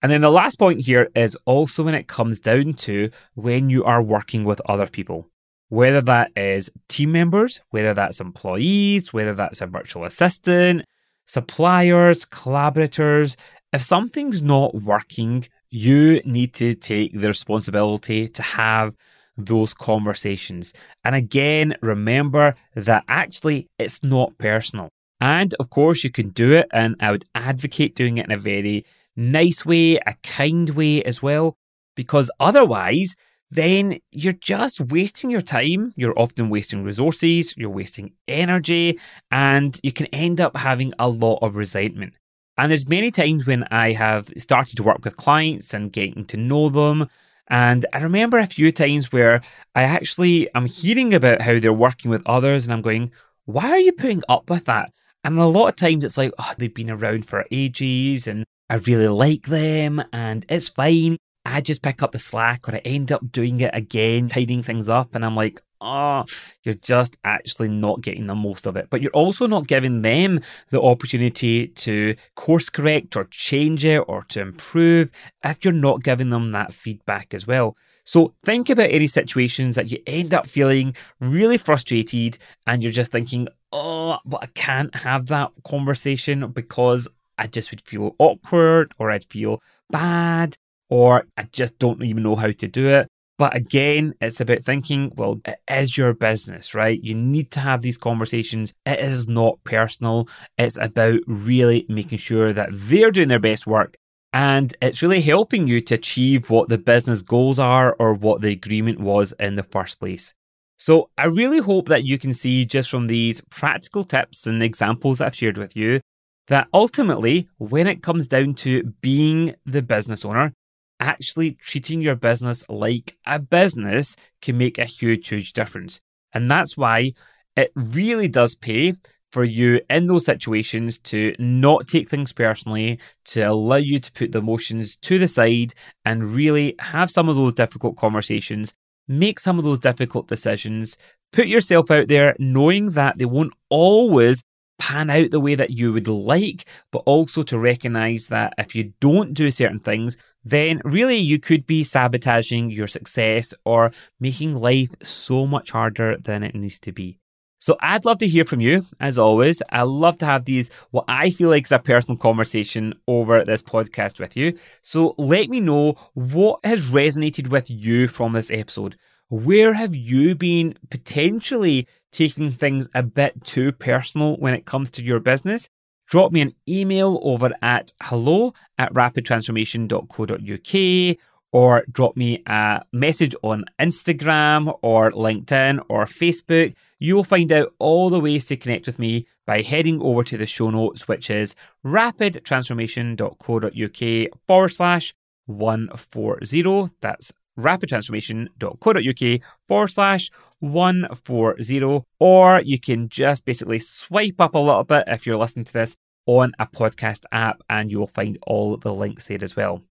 And 0.02 0.12
then 0.12 0.20
the 0.20 0.30
last 0.30 0.58
point 0.58 0.80
here 0.80 1.08
is 1.16 1.36
also 1.44 1.82
when 1.82 1.94
it 1.94 2.06
comes 2.06 2.38
down 2.38 2.74
to 2.74 3.10
when 3.34 3.68
you 3.68 3.84
are 3.84 4.02
working 4.02 4.44
with 4.44 4.60
other 4.66 4.86
people, 4.86 5.28
whether 5.68 6.00
that 6.02 6.30
is 6.36 6.70
team 6.88 7.12
members, 7.12 7.60
whether 7.70 7.94
that's 7.94 8.20
employees, 8.20 9.12
whether 9.12 9.34
that's 9.34 9.60
a 9.60 9.66
virtual 9.66 10.04
assistant, 10.04 10.84
suppliers, 11.26 12.24
collaborators. 12.24 13.36
If 13.72 13.82
something's 13.82 14.40
not 14.40 14.74
working, 14.74 15.46
you 15.70 16.20
need 16.24 16.54
to 16.54 16.74
take 16.74 17.18
the 17.18 17.28
responsibility 17.28 18.28
to 18.28 18.42
have 18.42 18.94
those 19.38 19.72
conversations. 19.72 20.74
And 21.04 21.14
again, 21.14 21.76
remember 21.80 22.56
that 22.74 23.04
actually 23.08 23.68
it's 23.78 24.02
not 24.02 24.36
personal. 24.36 24.88
And 25.20 25.54
of 25.58 25.70
course, 25.70 26.04
you 26.04 26.10
can 26.10 26.28
do 26.28 26.52
it, 26.52 26.68
and 26.72 26.94
I 27.00 27.10
would 27.10 27.24
advocate 27.34 27.96
doing 27.96 28.18
it 28.18 28.26
in 28.26 28.32
a 28.32 28.36
very 28.36 28.84
nice 29.16 29.64
way, 29.64 29.96
a 29.96 30.14
kind 30.22 30.70
way 30.70 31.02
as 31.02 31.22
well, 31.22 31.56
because 31.96 32.30
otherwise, 32.38 33.16
then 33.50 33.98
you're 34.12 34.34
just 34.34 34.80
wasting 34.80 35.30
your 35.30 35.40
time. 35.40 35.92
You're 35.96 36.18
often 36.18 36.50
wasting 36.50 36.84
resources, 36.84 37.54
you're 37.56 37.70
wasting 37.70 38.12
energy, 38.28 39.00
and 39.30 39.80
you 39.82 39.90
can 39.90 40.06
end 40.06 40.40
up 40.40 40.56
having 40.56 40.92
a 40.98 41.08
lot 41.08 41.38
of 41.42 41.56
resentment. 41.56 42.14
And 42.56 42.70
there's 42.70 42.88
many 42.88 43.10
times 43.10 43.46
when 43.46 43.64
I 43.70 43.92
have 43.92 44.30
started 44.36 44.76
to 44.76 44.82
work 44.82 45.04
with 45.04 45.16
clients 45.16 45.72
and 45.72 45.92
getting 45.92 46.24
to 46.26 46.36
know 46.36 46.68
them 46.68 47.08
and 47.48 47.86
I 47.92 47.98
remember 47.98 48.38
a 48.38 48.46
few 48.46 48.70
times 48.72 49.12
where 49.12 49.40
I 49.74 49.82
actually 49.82 50.52
am 50.54 50.66
hearing 50.66 51.14
about 51.14 51.42
how 51.42 51.58
they're 51.58 51.72
working 51.72 52.10
with 52.10 52.22
others, 52.26 52.64
and 52.64 52.72
I'm 52.72 52.82
going, 52.82 53.10
why 53.44 53.70
are 53.70 53.78
you 53.78 53.92
putting 53.92 54.22
up 54.28 54.50
with 54.50 54.66
that? 54.66 54.92
And 55.24 55.38
a 55.38 55.46
lot 55.46 55.68
of 55.68 55.76
times 55.76 56.04
it's 56.04 56.18
like, 56.18 56.32
oh, 56.38 56.52
they've 56.58 56.72
been 56.72 56.90
around 56.90 57.26
for 57.26 57.46
ages 57.50 58.28
and 58.28 58.44
I 58.70 58.74
really 58.76 59.08
like 59.08 59.46
them 59.46 60.02
and 60.12 60.44
it's 60.48 60.68
fine. 60.68 61.16
I 61.44 61.62
just 61.62 61.82
pick 61.82 62.02
up 62.02 62.12
the 62.12 62.18
slack 62.18 62.68
or 62.68 62.74
I 62.74 62.78
end 62.84 63.10
up 63.10 63.32
doing 63.32 63.60
it 63.60 63.70
again, 63.74 64.28
tidying 64.28 64.62
things 64.62 64.88
up. 64.88 65.14
And 65.14 65.24
I'm 65.24 65.34
like, 65.34 65.62
oh, 65.80 66.24
you're 66.62 66.74
just 66.74 67.16
actually 67.24 67.68
not 67.68 68.00
getting 68.00 68.26
the 68.26 68.34
most 68.34 68.66
of 68.66 68.76
it. 68.76 68.88
But 68.90 69.02
you're 69.02 69.10
also 69.12 69.46
not 69.46 69.66
giving 69.66 70.02
them 70.02 70.40
the 70.70 70.80
opportunity 70.80 71.68
to 71.68 72.16
course 72.34 72.68
correct 72.68 73.16
or 73.16 73.24
change 73.30 73.84
it 73.84 74.04
or 74.08 74.24
to 74.30 74.40
improve 74.40 75.10
if 75.44 75.64
you're 75.64 75.72
not 75.72 76.02
giving 76.02 76.30
them 76.30 76.52
that 76.52 76.72
feedback 76.72 77.34
as 77.34 77.46
well. 77.46 77.76
So 78.04 78.32
think 78.42 78.70
about 78.70 78.90
any 78.90 79.06
situations 79.06 79.76
that 79.76 79.90
you 79.90 79.98
end 80.06 80.32
up 80.32 80.46
feeling 80.46 80.94
really 81.20 81.58
frustrated 81.58 82.38
and 82.66 82.82
you're 82.82 82.90
just 82.90 83.12
thinking, 83.12 83.48
oh, 83.70 84.16
but 84.24 84.42
I 84.42 84.46
can't 84.46 84.94
have 84.94 85.26
that 85.26 85.50
conversation 85.62 86.50
because 86.52 87.06
I 87.36 87.48
just 87.48 87.70
would 87.70 87.82
feel 87.82 88.16
awkward 88.18 88.94
or 88.98 89.10
I'd 89.10 89.24
feel 89.24 89.62
bad 89.90 90.56
or 90.88 91.26
I 91.36 91.42
just 91.52 91.78
don't 91.78 92.02
even 92.02 92.22
know 92.22 92.34
how 92.34 92.50
to 92.50 92.66
do 92.66 92.88
it. 92.88 93.08
But 93.38 93.54
again, 93.54 94.14
it's 94.20 94.40
about 94.40 94.64
thinking, 94.64 95.12
well, 95.14 95.40
it 95.44 95.60
is 95.70 95.96
your 95.96 96.12
business, 96.12 96.74
right? 96.74 97.00
You 97.02 97.14
need 97.14 97.52
to 97.52 97.60
have 97.60 97.82
these 97.82 97.96
conversations. 97.96 98.74
It 98.84 98.98
is 98.98 99.28
not 99.28 99.62
personal. 99.62 100.28
It's 100.58 100.76
about 100.76 101.20
really 101.26 101.86
making 101.88 102.18
sure 102.18 102.52
that 102.52 102.70
they're 102.72 103.12
doing 103.12 103.28
their 103.28 103.38
best 103.38 103.66
work 103.66 103.96
and 104.32 104.76
it's 104.82 105.02
really 105.02 105.20
helping 105.20 105.66
you 105.66 105.80
to 105.80 105.94
achieve 105.94 106.50
what 106.50 106.68
the 106.68 106.78
business 106.78 107.22
goals 107.22 107.58
are 107.58 107.96
or 107.98 108.12
what 108.12 108.40
the 108.40 108.50
agreement 108.50 109.00
was 109.00 109.32
in 109.38 109.54
the 109.54 109.62
first 109.62 109.98
place. 110.00 110.34
So 110.76 111.10
I 111.16 111.26
really 111.26 111.58
hope 111.58 111.88
that 111.88 112.04
you 112.04 112.18
can 112.18 112.34
see 112.34 112.64
just 112.64 112.90
from 112.90 113.06
these 113.06 113.40
practical 113.50 114.04
tips 114.04 114.46
and 114.46 114.62
examples 114.62 115.20
I've 115.20 115.34
shared 115.34 115.58
with 115.58 115.74
you 115.74 116.00
that 116.48 116.68
ultimately, 116.72 117.48
when 117.58 117.86
it 117.86 118.02
comes 118.02 118.26
down 118.26 118.54
to 118.54 118.82
being 119.00 119.54
the 119.66 119.82
business 119.82 120.24
owner, 120.24 120.52
actually 121.00 121.52
treating 121.52 122.00
your 122.00 122.16
business 122.16 122.64
like 122.68 123.16
a 123.26 123.38
business 123.38 124.16
can 124.42 124.58
make 124.58 124.78
a 124.78 124.84
huge, 124.84 125.28
huge 125.28 125.52
difference. 125.52 126.00
And 126.32 126.50
that's 126.50 126.76
why 126.76 127.12
it 127.56 127.72
really 127.74 128.28
does 128.28 128.54
pay 128.54 128.94
for 129.30 129.44
you 129.44 129.80
in 129.90 130.06
those 130.06 130.24
situations 130.24 130.98
to 130.98 131.34
not 131.38 131.86
take 131.86 132.08
things 132.08 132.32
personally, 132.32 132.98
to 133.26 133.42
allow 133.42 133.76
you 133.76 134.00
to 134.00 134.12
put 134.12 134.32
the 134.32 134.38
emotions 134.38 134.96
to 134.96 135.18
the 135.18 135.28
side 135.28 135.74
and 136.04 136.30
really 136.30 136.74
have 136.78 137.10
some 137.10 137.28
of 137.28 137.36
those 137.36 137.54
difficult 137.54 137.96
conversations, 137.96 138.72
make 139.06 139.38
some 139.38 139.58
of 139.58 139.64
those 139.64 139.80
difficult 139.80 140.28
decisions, 140.28 140.96
put 141.32 141.46
yourself 141.46 141.90
out 141.90 142.08
there 142.08 142.34
knowing 142.38 142.90
that 142.90 143.18
they 143.18 143.26
won't 143.26 143.52
always 143.68 144.42
pan 144.78 145.10
out 145.10 145.30
the 145.30 145.40
way 145.40 145.54
that 145.54 145.70
you 145.70 145.92
would 145.92 146.08
like, 146.08 146.64
but 146.92 147.02
also 147.04 147.42
to 147.42 147.58
recognize 147.58 148.28
that 148.28 148.54
if 148.56 148.74
you 148.74 148.92
don't 149.00 149.34
do 149.34 149.50
certain 149.50 149.80
things, 149.80 150.16
then 150.50 150.80
really 150.84 151.16
you 151.16 151.38
could 151.38 151.66
be 151.66 151.84
sabotaging 151.84 152.70
your 152.70 152.86
success 152.86 153.52
or 153.64 153.92
making 154.20 154.54
life 154.56 154.90
so 155.02 155.46
much 155.46 155.70
harder 155.70 156.16
than 156.16 156.42
it 156.42 156.54
needs 156.54 156.78
to 156.80 156.92
be. 156.92 157.18
So 157.60 157.76
I'd 157.80 158.04
love 158.04 158.18
to 158.18 158.28
hear 158.28 158.44
from 158.44 158.60
you, 158.60 158.86
as 159.00 159.18
always. 159.18 159.60
I 159.70 159.82
love 159.82 160.18
to 160.18 160.26
have 160.26 160.44
these, 160.44 160.70
what 160.90 161.04
I 161.08 161.30
feel 161.30 161.50
like 161.50 161.66
is 161.66 161.72
a 161.72 161.78
personal 161.78 162.16
conversation 162.16 162.94
over 163.08 163.44
this 163.44 163.62
podcast 163.62 164.20
with 164.20 164.36
you. 164.36 164.56
So 164.80 165.14
let 165.18 165.48
me 165.48 165.60
know 165.60 165.96
what 166.14 166.60
has 166.64 166.86
resonated 166.86 167.48
with 167.48 167.68
you 167.68 168.06
from 168.06 168.32
this 168.32 168.50
episode. 168.50 168.96
Where 169.28 169.74
have 169.74 169.94
you 169.94 170.34
been 170.34 170.78
potentially 170.88 171.86
taking 172.12 172.52
things 172.52 172.88
a 172.94 173.02
bit 173.02 173.44
too 173.44 173.72
personal 173.72 174.36
when 174.36 174.54
it 174.54 174.64
comes 174.64 174.90
to 174.92 175.02
your 175.02 175.20
business? 175.20 175.68
Drop 176.08 176.32
me 176.32 176.40
an 176.40 176.54
email 176.66 177.20
over 177.22 177.50
at 177.60 177.92
hello 178.02 178.54
at 178.78 178.90
rapidtransformation.co.uk 178.94 181.18
or 181.52 181.84
drop 181.90 182.16
me 182.16 182.42
a 182.46 182.82
message 182.92 183.34
on 183.42 183.64
Instagram 183.78 184.76
or 184.82 185.12
LinkedIn 185.12 185.78
or 185.88 186.04
Facebook. 186.06 186.74
You 186.98 187.14
will 187.14 187.24
find 187.24 187.52
out 187.52 187.74
all 187.78 188.08
the 188.10 188.20
ways 188.20 188.44
to 188.46 188.56
connect 188.56 188.86
with 188.86 188.98
me 188.98 189.26
by 189.46 189.62
heading 189.62 190.02
over 190.02 190.24
to 190.24 190.36
the 190.36 190.46
show 190.46 190.70
notes, 190.70 191.06
which 191.08 191.30
is 191.30 191.54
rapidtransformation.co.uk 191.84 194.40
forward 194.46 194.68
slash 194.68 195.14
140. 195.46 196.94
That's 197.00 197.32
rapidtransformation.co.uk 197.58 199.40
forward 199.66 199.88
slash 199.88 200.30
140. 200.60 202.04
Or 202.18 202.60
you 202.60 202.78
can 202.78 203.08
just 203.08 203.44
basically 203.44 203.78
swipe 203.78 204.40
up 204.40 204.54
a 204.54 204.58
little 204.58 204.84
bit 204.84 205.04
if 205.06 205.26
you're 205.26 205.36
listening 205.36 205.64
to 205.66 205.72
this 205.72 205.96
on 206.26 206.52
a 206.58 206.66
podcast 206.66 207.24
app 207.32 207.62
and 207.70 207.90
you 207.90 207.98
will 207.98 208.06
find 208.06 208.38
all 208.46 208.76
the 208.76 208.92
links 208.92 209.28
there 209.28 209.38
as 209.42 209.56
well. 209.56 209.82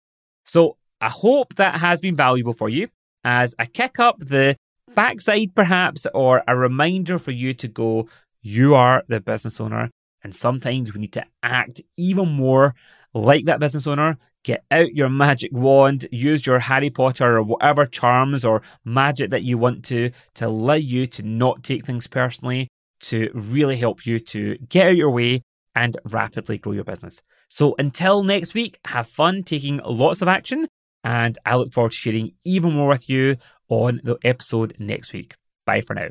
So 0.45 0.77
I 1.01 1.09
hope 1.09 1.55
that 1.57 1.81
has 1.81 2.01
been 2.01 2.15
valuable 2.15 2.53
for 2.53 2.69
you 2.69 2.89
as 3.25 3.55
I 3.59 3.67
kick 3.67 3.99
up 3.99 4.19
the 4.21 4.57
backside, 4.95 5.55
perhaps, 5.55 6.07
or 6.15 6.43
a 6.47 6.57
reminder 6.57 7.19
for 7.19 7.33
you 7.33 7.55
to 7.55 7.69
go, 7.69 8.09
you 8.41 8.75
are 8.75 9.03
the 9.09 9.21
business 9.21 9.61
owner. 9.61 9.91
And 10.23 10.35
sometimes 10.35 10.93
we 10.93 11.01
need 11.01 11.13
to 11.15 11.25
act 11.43 11.81
even 11.97 12.29
more 12.29 12.75
like 13.15 13.45
that 13.47 13.61
business 13.61 13.87
owner. 13.87 14.19
Get 14.47 14.65
out 14.71 14.95
your 14.95 15.09
magic 15.09 15.51
wand, 15.53 16.07
use 16.13 16.47
your 16.47 16.61
Harry 16.61 16.89
Potter 16.89 17.37
or 17.37 17.43
whatever 17.43 17.85
charms 17.85 18.45
or 18.45 18.63
magic 18.85 19.31
that 19.31 19.43
you 19.43 19.59
want 19.59 19.85
to, 19.87 20.13
to 20.35 20.47
allow 20.47 20.75
you 20.75 21.09
to 21.09 21.25
not 21.25 21.65
take 21.65 21.85
things 21.85 22.07
personally, 22.07 22.69
to 23.01 23.29
really 23.35 23.77
help 23.77 24.07
you 24.07 24.21
to 24.21 24.57
get 24.69 24.87
out 24.87 24.95
your 24.95 25.11
way 25.11 25.43
and 25.75 25.99
rapidly 26.05 26.59
grow 26.59 26.71
your 26.71 26.85
business. 26.85 27.23
So 27.51 27.75
until 27.77 28.23
next 28.23 28.55
week, 28.55 28.79
have 28.85 29.09
fun 29.09 29.43
taking 29.43 29.79
lots 29.85 30.23
of 30.23 30.29
action 30.29 30.69
and 31.03 31.37
I 31.45 31.57
look 31.57 31.73
forward 31.73 31.91
to 31.91 31.97
sharing 31.97 32.35
even 32.45 32.73
more 32.75 32.91
with 32.91 33.11
you 33.11 33.39
on 33.69 34.01
the 34.05 34.17
episode 34.23 34.77
next 34.79 35.13
week. 35.13 35.35
Bye 35.65 35.81
for 35.81 35.95
now. 35.95 36.11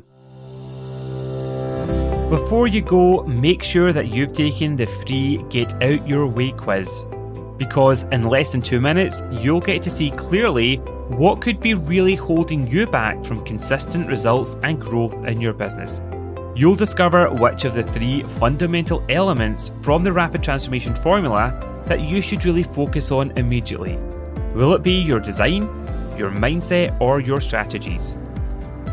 Before 2.30 2.68
you 2.68 2.82
go, 2.82 3.24
make 3.24 3.64
sure 3.64 3.94
that 3.94 4.10
you've 4.10 4.34
taken 4.34 4.76
the 4.76 4.88
free 4.88 5.38
Get 5.50 5.82
Out 5.82 6.06
Your 6.06 6.28
Way 6.28 6.52
quiz. 6.52 7.06
Because 7.58 8.04
in 8.04 8.24
less 8.24 8.52
than 8.52 8.62
two 8.62 8.82
minutes, 8.82 9.24
you'll 9.32 9.62
get 9.62 9.82
to 9.84 9.92
see 9.92 10.12
clearly 10.12 10.78
what 11.08 11.42
could 11.42 11.60
be 11.60 11.74
really 11.74 12.16
holding 12.16 12.68
you 12.68 12.86
back 12.86 13.24
from 13.24 13.46
consistent 13.46 14.08
results 14.08 14.58
and 14.64 14.80
growth 14.80 15.14
in 15.26 15.40
your 15.40 15.54
business. 15.54 16.02
You'll 16.56 16.76
discover 16.76 17.30
which 17.30 17.66
of 17.66 17.74
the 17.74 17.84
three 17.84 18.24
fundamental 18.40 19.04
elements 19.10 19.72
from 19.82 20.04
the 20.04 20.12
Rapid 20.12 20.44
Transformation 20.44 20.96
Formula 20.96 21.84
that 21.88 22.02
you 22.02 22.22
should 22.22 22.46
really 22.46 22.64
focus 22.64 23.12
on 23.12 23.32
immediately 23.32 24.00
Will 24.56 24.74
it 24.74 24.84
be 24.84 24.94
your 24.94 25.20
design, 25.20 25.64
your 26.18 26.32
mindset, 26.32 27.00
or 27.02 27.20
your 27.20 27.42
strategies? 27.42 28.16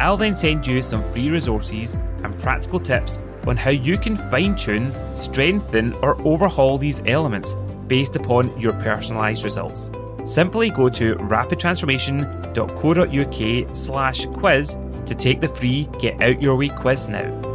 I'll 0.01 0.17
then 0.17 0.35
send 0.35 0.67
you 0.67 0.83
some 0.83 1.05
free 1.05 1.31
resources 1.31 1.95
and 1.95 2.37
practical 2.43 2.81
tips 2.81 3.21
on 3.47 3.57
how 3.57 3.71
you 3.71 3.97
can 3.97 4.17
fine 4.17 4.57
tune, 4.57 4.93
strengthen, 5.17 5.93
or 6.03 6.21
overhaul 6.23 6.79
these 6.79 7.01
elements 7.07 7.55
based 7.93 8.17
upon 8.17 8.59
your 8.59 8.73
personalised 8.73 9.45
results. 9.45 9.91
Simply 10.25 10.71
go 10.71 10.89
to 10.89 11.15
rapidtransformation.co.uk 11.17 13.77
slash 13.77 14.27
quiz 14.29 14.79
to 15.05 15.15
take 15.15 15.43
the 15.43 15.49
free 15.49 15.91
Get 16.01 16.19
Out 16.23 16.41
Your 16.41 16.57
Way 16.57 16.71
quiz 16.71 17.07
now. 17.07 17.52